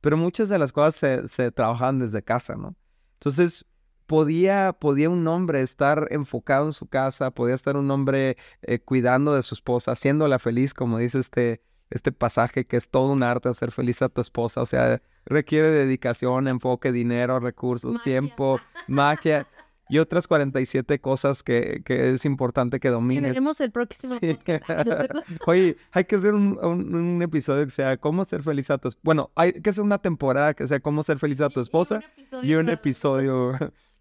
pero 0.00 0.16
muchas 0.16 0.48
de 0.48 0.58
las 0.58 0.72
cosas 0.72 0.96
se, 0.96 1.28
se 1.28 1.50
trabajaban 1.50 1.98
desde 1.98 2.22
casa, 2.22 2.56
¿no? 2.56 2.76
Entonces, 3.14 3.66
podía, 4.10 4.72
podía 4.72 5.08
un 5.08 5.24
hombre 5.28 5.62
estar 5.62 6.08
enfocado 6.10 6.66
en 6.66 6.72
su 6.72 6.88
casa, 6.88 7.30
podía 7.30 7.54
estar 7.54 7.76
un 7.76 7.90
hombre 7.92 8.36
eh, 8.62 8.80
cuidando 8.80 9.34
de 9.34 9.44
su 9.44 9.54
esposa, 9.54 9.92
haciéndola 9.92 10.40
feliz, 10.40 10.74
como 10.74 10.98
dice 10.98 11.20
este, 11.20 11.62
este 11.90 12.10
pasaje, 12.10 12.66
que 12.66 12.76
es 12.76 12.88
todo 12.88 13.12
un 13.12 13.22
arte 13.22 13.48
hacer 13.48 13.70
feliz 13.70 14.02
a 14.02 14.08
tu 14.08 14.20
esposa, 14.20 14.62
o 14.62 14.66
sea, 14.66 15.00
requiere 15.26 15.70
dedicación, 15.70 16.48
enfoque, 16.48 16.90
dinero, 16.90 17.38
recursos, 17.38 18.02
tiempo, 18.02 18.58
magia 18.88 19.46
y 19.90 19.98
otras 19.98 20.26
47 20.28 21.00
cosas 21.00 21.42
que, 21.42 21.82
que 21.84 22.10
es 22.10 22.24
importante 22.24 22.80
que 22.80 22.88
domines. 22.88 23.32
Tenemos 23.32 23.60
el 23.60 23.70
próximo 23.70 24.18
Oye, 25.46 25.76
hay 25.92 26.04
que 26.04 26.16
hacer 26.16 26.34
un, 26.34 26.58
un, 26.62 27.22
episodio 27.22 27.64
que 27.64 27.70
sea 27.70 27.96
cómo 27.96 28.24
ser 28.24 28.42
feliz 28.42 28.70
a 28.70 28.78
tu 28.78 28.88
esposa. 28.88 29.02
Bueno, 29.02 29.30
hay 29.34 29.52
que 29.52 29.70
hacer 29.70 29.82
una 29.82 29.98
temporada 29.98 30.54
que 30.54 30.66
sea 30.66 30.80
cómo 30.80 31.02
ser 31.02 31.18
feliz 31.18 31.40
a 31.40 31.48
tu 31.48 31.60
esposa 31.60 32.00
y 32.42 32.54
un 32.54 32.68
episodio, 32.68 33.52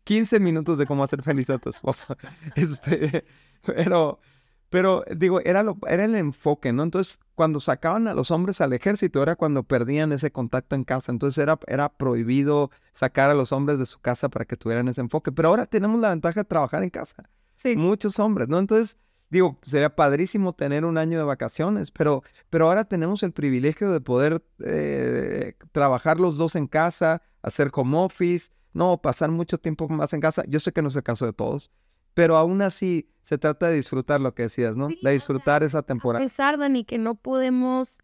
15 0.03 0.39
minutos 0.39 0.77
de 0.77 0.85
cómo 0.85 1.03
hacer 1.03 1.23
feliz 1.23 1.49
a 1.49 1.57
tu 1.57 1.69
esposa. 1.69 2.15
Este, 2.55 3.25
pero 3.65 4.19
pero 4.69 5.03
digo, 5.15 5.41
era, 5.41 5.63
lo, 5.63 5.77
era 5.87 6.05
el 6.05 6.15
enfoque, 6.15 6.71
¿no? 6.71 6.83
Entonces, 6.83 7.19
cuando 7.35 7.59
sacaban 7.59 8.07
a 8.07 8.13
los 8.13 8.31
hombres 8.31 8.61
al 8.61 8.73
ejército 8.73 9.23
era 9.23 9.35
cuando 9.35 9.63
perdían 9.63 10.11
ese 10.11 10.31
contacto 10.31 10.75
en 10.75 10.83
casa. 10.83 11.11
Entonces 11.11 11.41
era, 11.41 11.59
era 11.67 11.89
prohibido 11.89 12.69
sacar 12.91 13.31
a 13.31 13.33
los 13.33 13.51
hombres 13.51 13.79
de 13.79 13.85
su 13.85 13.99
casa 13.99 14.29
para 14.29 14.45
que 14.45 14.57
tuvieran 14.57 14.87
ese 14.87 15.01
enfoque. 15.01 15.31
Pero 15.31 15.49
ahora 15.49 15.65
tenemos 15.65 15.99
la 15.99 16.09
ventaja 16.09 16.41
de 16.41 16.45
trabajar 16.45 16.83
en 16.83 16.91
casa. 16.91 17.29
Sí. 17.55 17.75
Muchos 17.75 18.19
hombres, 18.19 18.47
¿no? 18.47 18.59
Entonces, 18.59 18.97
digo, 19.29 19.57
sería 19.63 19.95
padrísimo 19.95 20.53
tener 20.53 20.85
un 20.85 20.97
año 20.97 21.17
de 21.17 21.23
vacaciones, 21.23 21.91
pero, 21.91 22.23
pero 22.49 22.67
ahora 22.67 22.85
tenemos 22.85 23.23
el 23.23 23.31
privilegio 23.31 23.91
de 23.91 24.01
poder 24.01 24.43
eh, 24.63 25.55
trabajar 25.71 26.19
los 26.19 26.37
dos 26.37 26.55
en 26.55 26.67
casa, 26.67 27.21
hacer 27.41 27.71
home 27.73 27.97
office, 27.97 28.51
no, 28.73 29.01
pasar 29.01 29.31
mucho 29.31 29.57
tiempo 29.57 29.87
más 29.89 30.13
en 30.13 30.21
casa. 30.21 30.43
Yo 30.47 30.59
sé 30.59 30.71
que 30.71 30.81
no 30.81 30.89
es 30.89 30.95
el 30.95 31.03
caso 31.03 31.25
de 31.25 31.33
todos, 31.33 31.71
pero 32.19 32.35
aún 32.35 32.61
así 32.61 33.09
se 33.21 33.37
trata 33.37 33.69
de 33.69 33.75
disfrutar 33.75 34.19
lo 34.19 34.35
que 34.35 34.43
decías, 34.43 34.75
¿no? 34.75 34.89
de 34.89 35.11
disfrutar 35.11 35.63
esa 35.63 35.83
temporada. 35.83 36.21
A 36.21 36.27
pesar, 36.27 36.57
Dani, 36.57 36.83
que 36.83 36.97
no 36.97 37.15
podemos, 37.15 37.99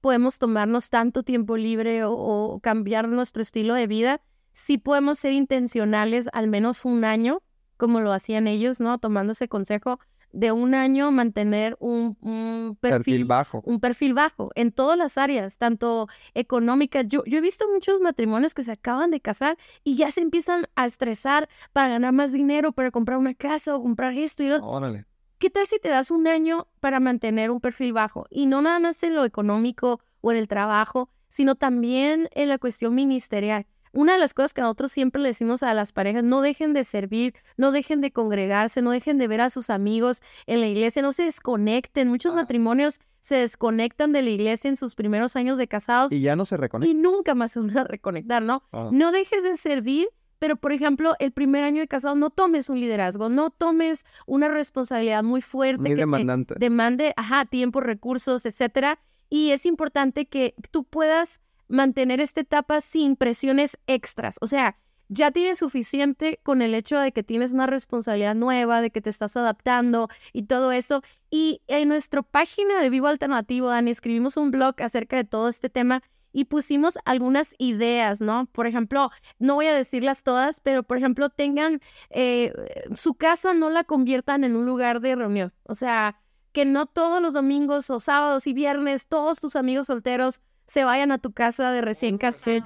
podemos 0.00 0.38
tomarnos 0.38 0.88
tanto 0.88 1.22
tiempo 1.22 1.58
libre 1.58 2.00
o, 2.06 2.58
cambiar 2.62 3.08
nuestro 3.08 3.42
estilo 3.42 3.74
de 3.74 3.86
vida, 3.86 4.22
sí 4.52 4.78
podemos 4.78 5.18
ser 5.18 5.34
intencionales 5.34 6.30
al 6.32 6.48
menos 6.48 6.86
un 6.86 7.04
año, 7.04 7.42
como 7.76 8.00
lo 8.00 8.10
hacían 8.10 8.46
ellos, 8.46 8.80
¿no? 8.80 8.96
Tomando 8.96 9.32
ese 9.32 9.46
consejo 9.46 10.00
de 10.32 10.52
un 10.52 10.74
año 10.74 11.10
mantener 11.10 11.76
un, 11.80 12.76
perfil, 12.80 13.24
bajo. 13.24 13.62
Un 13.64 13.80
perfil 13.80 14.14
bajo 14.14 14.50
en 14.54 14.72
todas 14.72 14.96
las 14.96 15.18
áreas, 15.18 15.58
tanto 15.58 16.08
económicas. 16.34 17.06
Yo, 17.08 17.24
yo 17.24 17.38
he 17.38 17.40
visto 17.40 17.66
muchos 17.72 18.00
matrimonios 18.00 18.54
que 18.54 18.62
se 18.62 18.72
acaban 18.72 19.10
de 19.10 19.20
casar 19.20 19.56
y 19.84 19.96
ya 19.96 20.10
se 20.10 20.20
empiezan 20.20 20.66
a 20.76 20.86
estresar 20.86 21.48
para 21.72 21.88
ganar 21.88 22.12
más 22.12 22.32
dinero, 22.32 22.72
para 22.72 22.90
comprar 22.90 23.18
una 23.18 23.34
casa 23.34 23.76
o 23.76 23.82
comprar 23.82 24.16
esto 24.16 24.42
y 24.42 24.48
lo... 24.48 24.56
Órale. 24.64 25.06
¿Qué 25.38 25.48
tal 25.48 25.66
si 25.66 25.78
te 25.78 25.88
das 25.88 26.10
un 26.10 26.26
año 26.26 26.68
para 26.80 27.00
mantener 27.00 27.50
un 27.50 27.60
perfil 27.60 27.94
bajo? 27.94 28.26
Y 28.28 28.44
no 28.44 28.60
nada 28.60 28.78
más 28.78 29.02
en 29.02 29.14
lo 29.14 29.24
económico 29.24 30.00
o 30.20 30.32
en 30.32 30.36
el 30.36 30.48
trabajo, 30.48 31.08
sino 31.30 31.54
también 31.54 32.28
en 32.32 32.50
la 32.50 32.58
cuestión 32.58 32.94
ministerial. 32.94 33.66
Una 33.92 34.12
de 34.12 34.18
las 34.18 34.34
cosas 34.34 34.54
que 34.54 34.60
nosotros 34.60 34.92
siempre 34.92 35.20
le 35.20 35.28
decimos 35.28 35.62
a 35.62 35.74
las 35.74 35.92
parejas, 35.92 36.22
no 36.22 36.42
dejen 36.42 36.72
de 36.74 36.84
servir, 36.84 37.34
no 37.56 37.72
dejen 37.72 38.00
de 38.00 38.12
congregarse, 38.12 38.82
no 38.82 38.90
dejen 38.90 39.18
de 39.18 39.26
ver 39.26 39.40
a 39.40 39.50
sus 39.50 39.68
amigos 39.68 40.22
en 40.46 40.60
la 40.60 40.68
iglesia, 40.68 41.02
no 41.02 41.12
se 41.12 41.24
desconecten. 41.24 42.08
Muchos 42.08 42.34
matrimonios 42.34 43.00
se 43.20 43.36
desconectan 43.36 44.12
de 44.12 44.22
la 44.22 44.30
iglesia 44.30 44.68
en 44.68 44.76
sus 44.76 44.94
primeros 44.94 45.36
años 45.36 45.58
de 45.58 45.66
casados. 45.66 46.12
Y 46.12 46.20
ya 46.20 46.36
no 46.36 46.44
se 46.44 46.56
reconectan. 46.56 46.96
Y 46.96 47.00
nunca 47.00 47.34
más 47.34 47.52
se 47.52 47.60
van 47.60 47.76
a 47.76 47.84
reconectar, 47.84 48.42
¿no? 48.42 48.62
No 48.92 49.12
dejes 49.12 49.42
de 49.42 49.56
servir, 49.56 50.08
pero 50.38 50.56
por 50.56 50.72
ejemplo, 50.72 51.14
el 51.18 51.32
primer 51.32 51.64
año 51.64 51.80
de 51.80 51.88
casado 51.88 52.14
no 52.14 52.30
tomes 52.30 52.70
un 52.70 52.80
liderazgo, 52.80 53.28
no 53.28 53.50
tomes 53.50 54.06
una 54.26 54.48
responsabilidad 54.48 55.22
muy 55.22 55.42
fuerte. 55.42 55.82
Muy 55.82 55.94
demandante. 55.94 56.54
demande, 56.58 57.12
ajá, 57.16 57.44
tiempo, 57.44 57.80
recursos, 57.80 58.46
etcétera. 58.46 58.98
Y 59.28 59.50
es 59.50 59.66
importante 59.66 60.26
que 60.26 60.54
tú 60.70 60.84
puedas 60.84 61.40
mantener 61.70 62.20
esta 62.20 62.42
etapa 62.42 62.80
sin 62.80 63.16
presiones 63.16 63.78
extras. 63.86 64.36
O 64.40 64.46
sea, 64.46 64.76
ya 65.08 65.32
tienes 65.32 65.58
suficiente 65.58 66.38
con 66.42 66.62
el 66.62 66.74
hecho 66.74 66.98
de 66.98 67.12
que 67.12 67.22
tienes 67.22 67.52
una 67.52 67.66
responsabilidad 67.66 68.34
nueva, 68.34 68.80
de 68.80 68.90
que 68.90 69.00
te 69.00 69.10
estás 69.10 69.36
adaptando 69.36 70.08
y 70.32 70.44
todo 70.44 70.70
eso. 70.72 71.02
Y 71.30 71.62
en 71.66 71.88
nuestra 71.88 72.22
página 72.22 72.80
de 72.80 72.90
Vivo 72.90 73.08
Alternativo, 73.08 73.68
Dani, 73.68 73.90
escribimos 73.90 74.36
un 74.36 74.50
blog 74.50 74.74
acerca 74.82 75.16
de 75.16 75.24
todo 75.24 75.48
este 75.48 75.68
tema 75.68 76.02
y 76.32 76.44
pusimos 76.44 76.96
algunas 77.04 77.54
ideas, 77.58 78.20
¿no? 78.20 78.46
Por 78.52 78.68
ejemplo, 78.68 79.10
no 79.40 79.56
voy 79.56 79.66
a 79.66 79.74
decirlas 79.74 80.22
todas, 80.22 80.60
pero 80.60 80.84
por 80.84 80.96
ejemplo, 80.96 81.28
tengan 81.28 81.80
eh, 82.10 82.52
su 82.94 83.14
casa, 83.14 83.52
no 83.52 83.68
la 83.68 83.82
conviertan 83.82 84.44
en 84.44 84.54
un 84.54 84.64
lugar 84.64 85.00
de 85.00 85.16
reunión. 85.16 85.52
O 85.64 85.74
sea, 85.74 86.20
que 86.52 86.64
no 86.64 86.86
todos 86.86 87.20
los 87.20 87.32
domingos 87.32 87.90
o 87.90 87.98
sábados 87.98 88.46
y 88.46 88.52
viernes 88.52 89.06
todos 89.06 89.40
tus 89.40 89.56
amigos 89.56 89.88
solteros 89.88 90.40
se 90.70 90.84
vayan 90.84 91.10
a 91.10 91.18
tu 91.18 91.32
casa 91.32 91.72
de 91.72 91.80
recién 91.80 92.16
casados. 92.16 92.62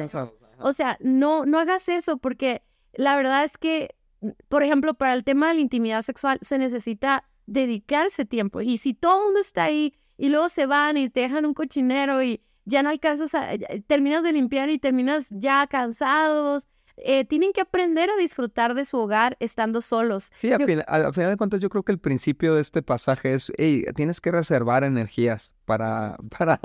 O 0.58 0.74
sea, 0.74 0.98
no, 1.00 1.46
no 1.46 1.58
hagas 1.58 1.88
eso 1.88 2.18
porque 2.18 2.60
la 2.92 3.16
verdad 3.16 3.44
es 3.44 3.56
que, 3.56 3.94
por 4.50 4.62
ejemplo, 4.62 4.92
para 4.92 5.14
el 5.14 5.24
tema 5.24 5.48
de 5.48 5.54
la 5.54 5.60
intimidad 5.60 6.02
sexual 6.02 6.38
se 6.42 6.58
necesita 6.58 7.24
dedicarse 7.46 8.26
tiempo. 8.26 8.60
Y 8.60 8.76
si 8.76 8.92
todo 8.92 9.20
el 9.20 9.24
mundo 9.24 9.40
está 9.40 9.64
ahí 9.64 9.94
y 10.18 10.28
luego 10.28 10.50
se 10.50 10.66
van 10.66 10.98
y 10.98 11.08
te 11.08 11.20
dejan 11.20 11.46
un 11.46 11.54
cochinero 11.54 12.22
y 12.22 12.42
ya 12.66 12.82
no 12.82 12.90
alcanzas 12.90 13.34
a, 13.34 13.48
terminas 13.86 14.22
de 14.22 14.32
limpiar 14.32 14.68
y 14.68 14.78
terminas 14.78 15.28
ya 15.30 15.66
cansados. 15.66 16.68
Eh, 16.98 17.24
tienen 17.24 17.52
que 17.52 17.62
aprender 17.62 18.08
a 18.10 18.16
disfrutar 18.16 18.74
de 18.74 18.84
su 18.84 18.98
hogar 18.98 19.36
estando 19.40 19.80
solos. 19.80 20.30
Sí, 20.36 20.52
al, 20.52 20.64
final, 20.64 21.30
de 21.30 21.36
cuentas 21.36 21.60
yo 21.60 21.68
creo 21.68 21.82
que 21.82 21.90
el 21.90 21.98
principio 21.98 22.54
de 22.54 22.60
este 22.60 22.82
pasaje 22.82 23.34
es, 23.34 23.50
hey, 23.56 23.84
tienes 23.96 24.20
que 24.20 24.30
reservar 24.30 24.84
energías 24.84 25.54
para, 25.64 26.16
para, 26.38 26.60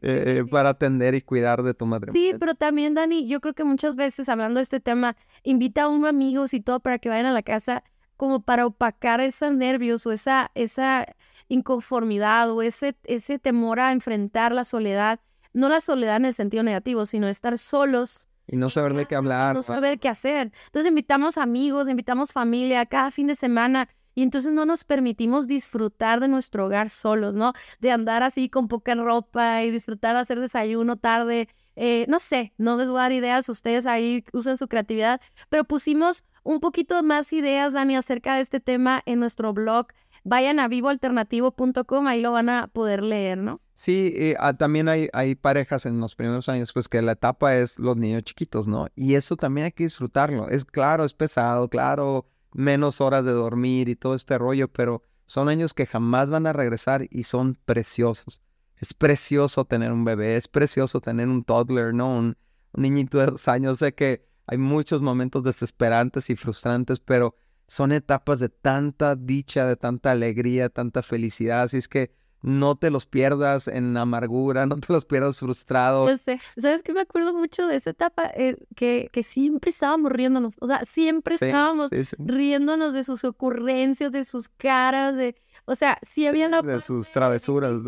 eh, 0.00 0.44
para 0.50 0.70
atender 0.70 1.14
y 1.14 1.22
cuidar 1.22 1.62
de 1.62 1.74
tu 1.74 1.86
matrimonio. 1.86 2.20
Sí, 2.20 2.36
pero 2.38 2.54
también, 2.54 2.94
Dani, 2.94 3.26
yo 3.26 3.40
creo 3.40 3.54
que 3.54 3.64
muchas 3.64 3.96
veces 3.96 4.28
hablando 4.28 4.58
de 4.58 4.62
este 4.62 4.80
tema, 4.80 5.16
invita 5.42 5.82
a 5.82 5.88
unos 5.88 6.08
amigos 6.08 6.54
y 6.54 6.60
todo 6.60 6.80
para 6.80 6.98
que 6.98 7.08
vayan 7.08 7.26
a 7.26 7.32
la 7.32 7.42
casa 7.42 7.82
como 8.16 8.40
para 8.40 8.66
opacar 8.66 9.20
esos 9.20 9.54
nervios 9.54 10.04
o 10.06 10.12
esa, 10.12 10.50
esa 10.54 11.06
inconformidad 11.48 12.50
o 12.50 12.62
ese, 12.62 12.96
ese 13.04 13.38
temor 13.38 13.80
a 13.80 13.92
enfrentar 13.92 14.52
la 14.52 14.64
soledad. 14.64 15.20
No 15.52 15.68
la 15.68 15.80
soledad 15.80 16.16
en 16.16 16.26
el 16.26 16.34
sentido 16.34 16.62
negativo, 16.62 17.06
sino 17.06 17.28
estar 17.28 17.56
solos. 17.58 18.28
Y 18.48 18.56
no 18.56 18.70
saber 18.70 18.94
de 18.94 19.06
qué 19.06 19.14
hablar. 19.14 19.54
No 19.54 19.62
saber 19.62 20.00
qué 20.00 20.08
hacer. 20.08 20.52
Entonces 20.66 20.88
invitamos 20.88 21.38
amigos, 21.38 21.88
invitamos 21.88 22.32
familia 22.32 22.86
cada 22.86 23.10
fin 23.10 23.28
de 23.28 23.34
semana 23.34 23.88
y 24.18 24.22
entonces 24.22 24.52
no 24.52 24.66
nos 24.66 24.82
permitimos 24.82 25.46
disfrutar 25.46 26.18
de 26.18 26.26
nuestro 26.26 26.66
hogar 26.66 26.90
solos, 26.90 27.36
¿no? 27.36 27.52
De 27.78 27.92
andar 27.92 28.24
así 28.24 28.48
con 28.48 28.66
poca 28.66 28.96
ropa 28.96 29.62
y 29.62 29.70
disfrutar 29.70 30.16
de 30.16 30.22
hacer 30.22 30.40
desayuno 30.40 30.96
tarde. 30.96 31.48
Eh, 31.76 32.04
no 32.08 32.18
sé, 32.18 32.52
no 32.58 32.76
les 32.76 32.88
voy 32.88 32.98
a 32.98 33.02
dar 33.02 33.12
ideas, 33.12 33.48
ustedes 33.48 33.86
ahí 33.86 34.24
usen 34.32 34.56
su 34.56 34.66
creatividad, 34.66 35.20
pero 35.50 35.62
pusimos 35.62 36.24
un 36.42 36.58
poquito 36.58 37.00
más 37.04 37.32
ideas, 37.32 37.74
Dani, 37.74 37.94
acerca 37.94 38.34
de 38.34 38.40
este 38.40 38.58
tema 38.58 39.02
en 39.06 39.20
nuestro 39.20 39.52
blog. 39.52 39.86
Vayan 40.24 40.58
a 40.58 40.66
vivoalternativo.com, 40.66 42.08
ahí 42.08 42.20
lo 42.20 42.32
van 42.32 42.48
a 42.48 42.66
poder 42.66 43.04
leer, 43.04 43.38
¿no? 43.38 43.60
Sí, 43.74 44.12
eh, 44.16 44.34
ah, 44.40 44.52
también 44.52 44.88
hay, 44.88 45.08
hay 45.12 45.36
parejas 45.36 45.86
en 45.86 46.00
los 46.00 46.16
primeros 46.16 46.48
años, 46.48 46.72
pues 46.72 46.88
que 46.88 47.00
la 47.02 47.12
etapa 47.12 47.54
es 47.54 47.78
los 47.78 47.96
niños 47.96 48.24
chiquitos, 48.24 48.66
¿no? 48.66 48.88
Y 48.96 49.14
eso 49.14 49.36
también 49.36 49.66
hay 49.66 49.72
que 49.72 49.84
disfrutarlo. 49.84 50.48
Es 50.48 50.64
claro, 50.64 51.04
es 51.04 51.14
pesado, 51.14 51.68
claro, 51.68 52.26
menos 52.52 53.00
horas 53.00 53.24
de 53.24 53.32
dormir 53.32 53.88
y 53.88 53.96
todo 53.96 54.14
este 54.14 54.38
rollo, 54.38 54.68
pero 54.68 55.02
son 55.26 55.48
años 55.48 55.74
que 55.74 55.86
jamás 55.86 56.30
van 56.30 56.46
a 56.46 56.52
regresar 56.52 57.06
y 57.10 57.24
son 57.24 57.58
preciosos. 57.64 58.42
Es 58.76 58.94
precioso 58.94 59.64
tener 59.64 59.92
un 59.92 60.04
bebé, 60.04 60.36
es 60.36 60.48
precioso 60.48 61.00
tener 61.00 61.28
un 61.28 61.44
toddler, 61.44 61.94
¿no? 61.94 62.16
Un, 62.16 62.36
niñito 62.74 63.18
de 63.18 63.26
dos 63.26 63.48
años. 63.48 63.78
Sé 63.78 63.94
que 63.94 64.26
hay 64.46 64.58
muchos 64.58 65.02
momentos 65.02 65.42
desesperantes 65.42 66.30
y 66.30 66.36
frustrantes, 66.36 67.00
pero 67.00 67.34
son 67.66 67.92
etapas 67.92 68.38
de 68.38 68.48
tanta 68.48 69.16
dicha, 69.16 69.66
de 69.66 69.76
tanta 69.76 70.12
alegría, 70.12 70.68
tanta 70.68 71.02
felicidad. 71.02 71.62
Así 71.62 71.78
es 71.78 71.88
que 71.88 72.12
no 72.42 72.76
te 72.76 72.90
los 72.90 73.06
pierdas 73.06 73.68
en 73.68 73.96
amargura, 73.96 74.66
no 74.66 74.76
te 74.76 74.92
los 74.92 75.04
pierdas 75.04 75.38
frustrado. 75.38 76.08
Yo 76.08 76.16
sé. 76.16 76.40
¿Sabes 76.56 76.82
qué? 76.82 76.92
Me 76.92 77.00
acuerdo 77.00 77.32
mucho 77.32 77.66
de 77.66 77.76
esa 77.76 77.90
etapa 77.90 78.30
eh, 78.34 78.56
que, 78.76 79.08
que 79.12 79.22
siempre 79.22 79.70
estábamos 79.70 80.12
riéndonos. 80.12 80.56
O 80.60 80.66
sea, 80.66 80.84
siempre 80.84 81.34
estábamos 81.34 81.90
riéndonos 82.18 82.94
de 82.94 83.04
sus 83.04 83.24
ocurrencias, 83.24 84.12
de 84.12 84.24
sus 84.24 84.48
caras, 84.48 85.16
de... 85.16 85.36
O 85.64 85.74
sea, 85.74 85.98
sí 86.02 86.26
había 86.26 86.48
la... 86.48 86.62
De 86.62 86.80
sus 86.80 87.08
travesuras. 87.08 87.80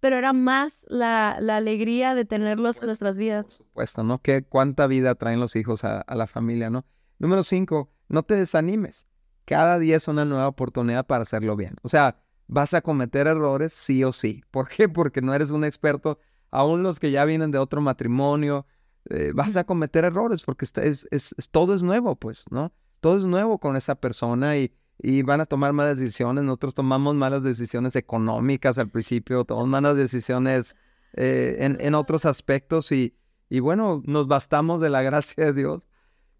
Pero 0.00 0.16
era 0.16 0.32
más 0.32 0.86
la, 0.88 1.32
alegría 1.32 2.14
de 2.14 2.24
tenerlos 2.24 2.80
en 2.80 2.86
nuestras 2.86 3.18
vidas. 3.18 3.44
Por 3.44 3.52
supuesto, 3.52 4.02
¿no? 4.02 4.20
¿Qué, 4.20 4.44
cuánta 4.44 4.86
vida 4.86 5.14
traen 5.14 5.40
los 5.40 5.54
hijos 5.54 5.84
a, 5.84 6.00
a 6.00 6.14
la 6.14 6.26
familia, 6.26 6.70
¿no? 6.70 6.84
Número 7.18 7.42
cinco, 7.42 7.90
no 8.08 8.22
te 8.22 8.34
desanimes. 8.34 9.06
Cada 9.44 9.78
día 9.78 9.96
es 9.96 10.08
una 10.08 10.24
nueva 10.24 10.48
oportunidad 10.48 11.06
para 11.06 11.22
hacerlo 11.22 11.56
bien. 11.56 11.76
O 11.82 11.88
sea, 11.88 12.20
vas 12.48 12.74
a 12.74 12.80
cometer 12.80 13.26
errores 13.26 13.72
sí 13.72 14.02
o 14.02 14.12
sí. 14.12 14.42
¿Por 14.50 14.68
qué? 14.68 14.88
Porque 14.88 15.22
no 15.22 15.34
eres 15.34 15.50
un 15.50 15.64
experto. 15.64 16.18
Aún 16.50 16.82
los 16.82 16.98
que 16.98 17.10
ya 17.10 17.24
vienen 17.24 17.50
de 17.50 17.58
otro 17.58 17.80
matrimonio, 17.80 18.66
eh, 19.10 19.32
vas 19.34 19.56
a 19.56 19.64
cometer 19.64 20.04
errores 20.04 20.42
porque 20.42 20.64
es, 20.64 21.06
es, 21.10 21.34
todo 21.50 21.74
es 21.74 21.82
nuevo, 21.82 22.16
pues, 22.16 22.44
¿no? 22.50 22.72
Todo 23.00 23.18
es 23.18 23.26
nuevo 23.26 23.58
con 23.58 23.76
esa 23.76 23.94
persona 23.94 24.56
y, 24.56 24.72
y 24.98 25.22
van 25.22 25.40
a 25.40 25.46
tomar 25.46 25.72
malas 25.72 25.98
decisiones. 25.98 26.44
Nosotros 26.44 26.74
tomamos 26.74 27.14
malas 27.14 27.42
decisiones 27.42 27.94
económicas 27.96 28.78
al 28.78 28.88
principio, 28.88 29.44
tomamos 29.44 29.68
malas 29.68 29.96
decisiones 29.96 30.74
eh, 31.12 31.56
en, 31.60 31.76
en, 31.80 31.94
otros 31.94 32.24
aspectos 32.24 32.90
y, 32.92 33.14
y 33.48 33.60
bueno, 33.60 34.02
nos 34.06 34.26
bastamos 34.26 34.80
de 34.80 34.90
la 34.90 35.02
gracia 35.08 35.44
de 35.44 35.52
Dios 35.52 35.86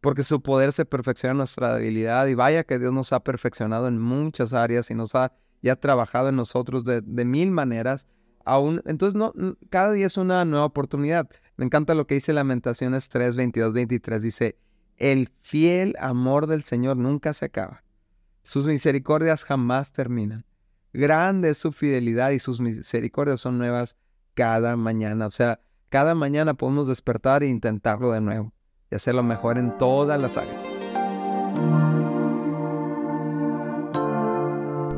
porque 0.00 0.22
su 0.22 0.42
poder 0.42 0.72
se 0.72 0.84
perfecciona 0.84 1.32
en 1.32 1.38
nuestra 1.38 1.74
debilidad 1.74 2.26
y 2.26 2.34
vaya 2.34 2.64
que 2.64 2.78
Dios 2.78 2.92
nos 2.92 3.12
ha 3.12 3.20
perfeccionado 3.20 3.88
en 3.88 3.98
muchas 3.98 4.52
áreas 4.52 4.90
y 4.90 4.94
nos 4.94 5.14
ha 5.14 5.32
y 5.60 5.68
ha 5.68 5.76
trabajado 5.76 6.28
en 6.28 6.36
nosotros 6.36 6.84
de, 6.84 7.02
mil 7.02 7.50
maneras. 7.50 8.08
Aún, 8.44 8.82
entonces, 8.86 9.14
no, 9.14 9.32
cada 9.70 9.92
día 9.92 10.06
es 10.06 10.16
una 10.16 10.44
nueva 10.44 10.64
oportunidad. 10.64 11.28
Me 11.56 11.64
encanta 11.64 11.94
lo 11.94 12.06
que 12.06 12.14
dice 12.14 12.32
Lamentaciones 12.32 13.08
3, 13.08 13.36
22, 13.36 13.72
23. 13.72 14.22
Dice, 14.22 14.58
el 14.96 15.30
fiel 15.42 15.94
amor 16.00 16.46
del 16.46 16.62
Señor 16.62 16.96
nunca 16.96 17.32
se 17.32 17.46
acaba. 17.46 17.84
Sus 18.42 18.66
misericordias 18.66 19.44
jamás 19.44 19.92
terminan. 19.92 20.44
Grande 20.92 21.50
es 21.50 21.58
su 21.58 21.72
fidelidad 21.72 22.30
y 22.30 22.38
sus 22.38 22.60
misericordias 22.60 23.40
son 23.40 23.58
nuevas 23.58 23.96
cada 24.34 24.76
mañana. 24.76 25.26
O 25.26 25.30
sea, 25.30 25.60
cada 25.88 26.14
mañana 26.14 26.54
podemos 26.54 26.88
despertar 26.88 27.42
e 27.42 27.48
intentarlo 27.48 28.12
de 28.12 28.20
nuevo 28.20 28.52
y 28.90 28.94
hacerlo 28.94 29.22
mejor 29.22 29.58
en 29.58 29.76
todas 29.78 30.20
las 30.20 30.36
áreas. 30.36 30.67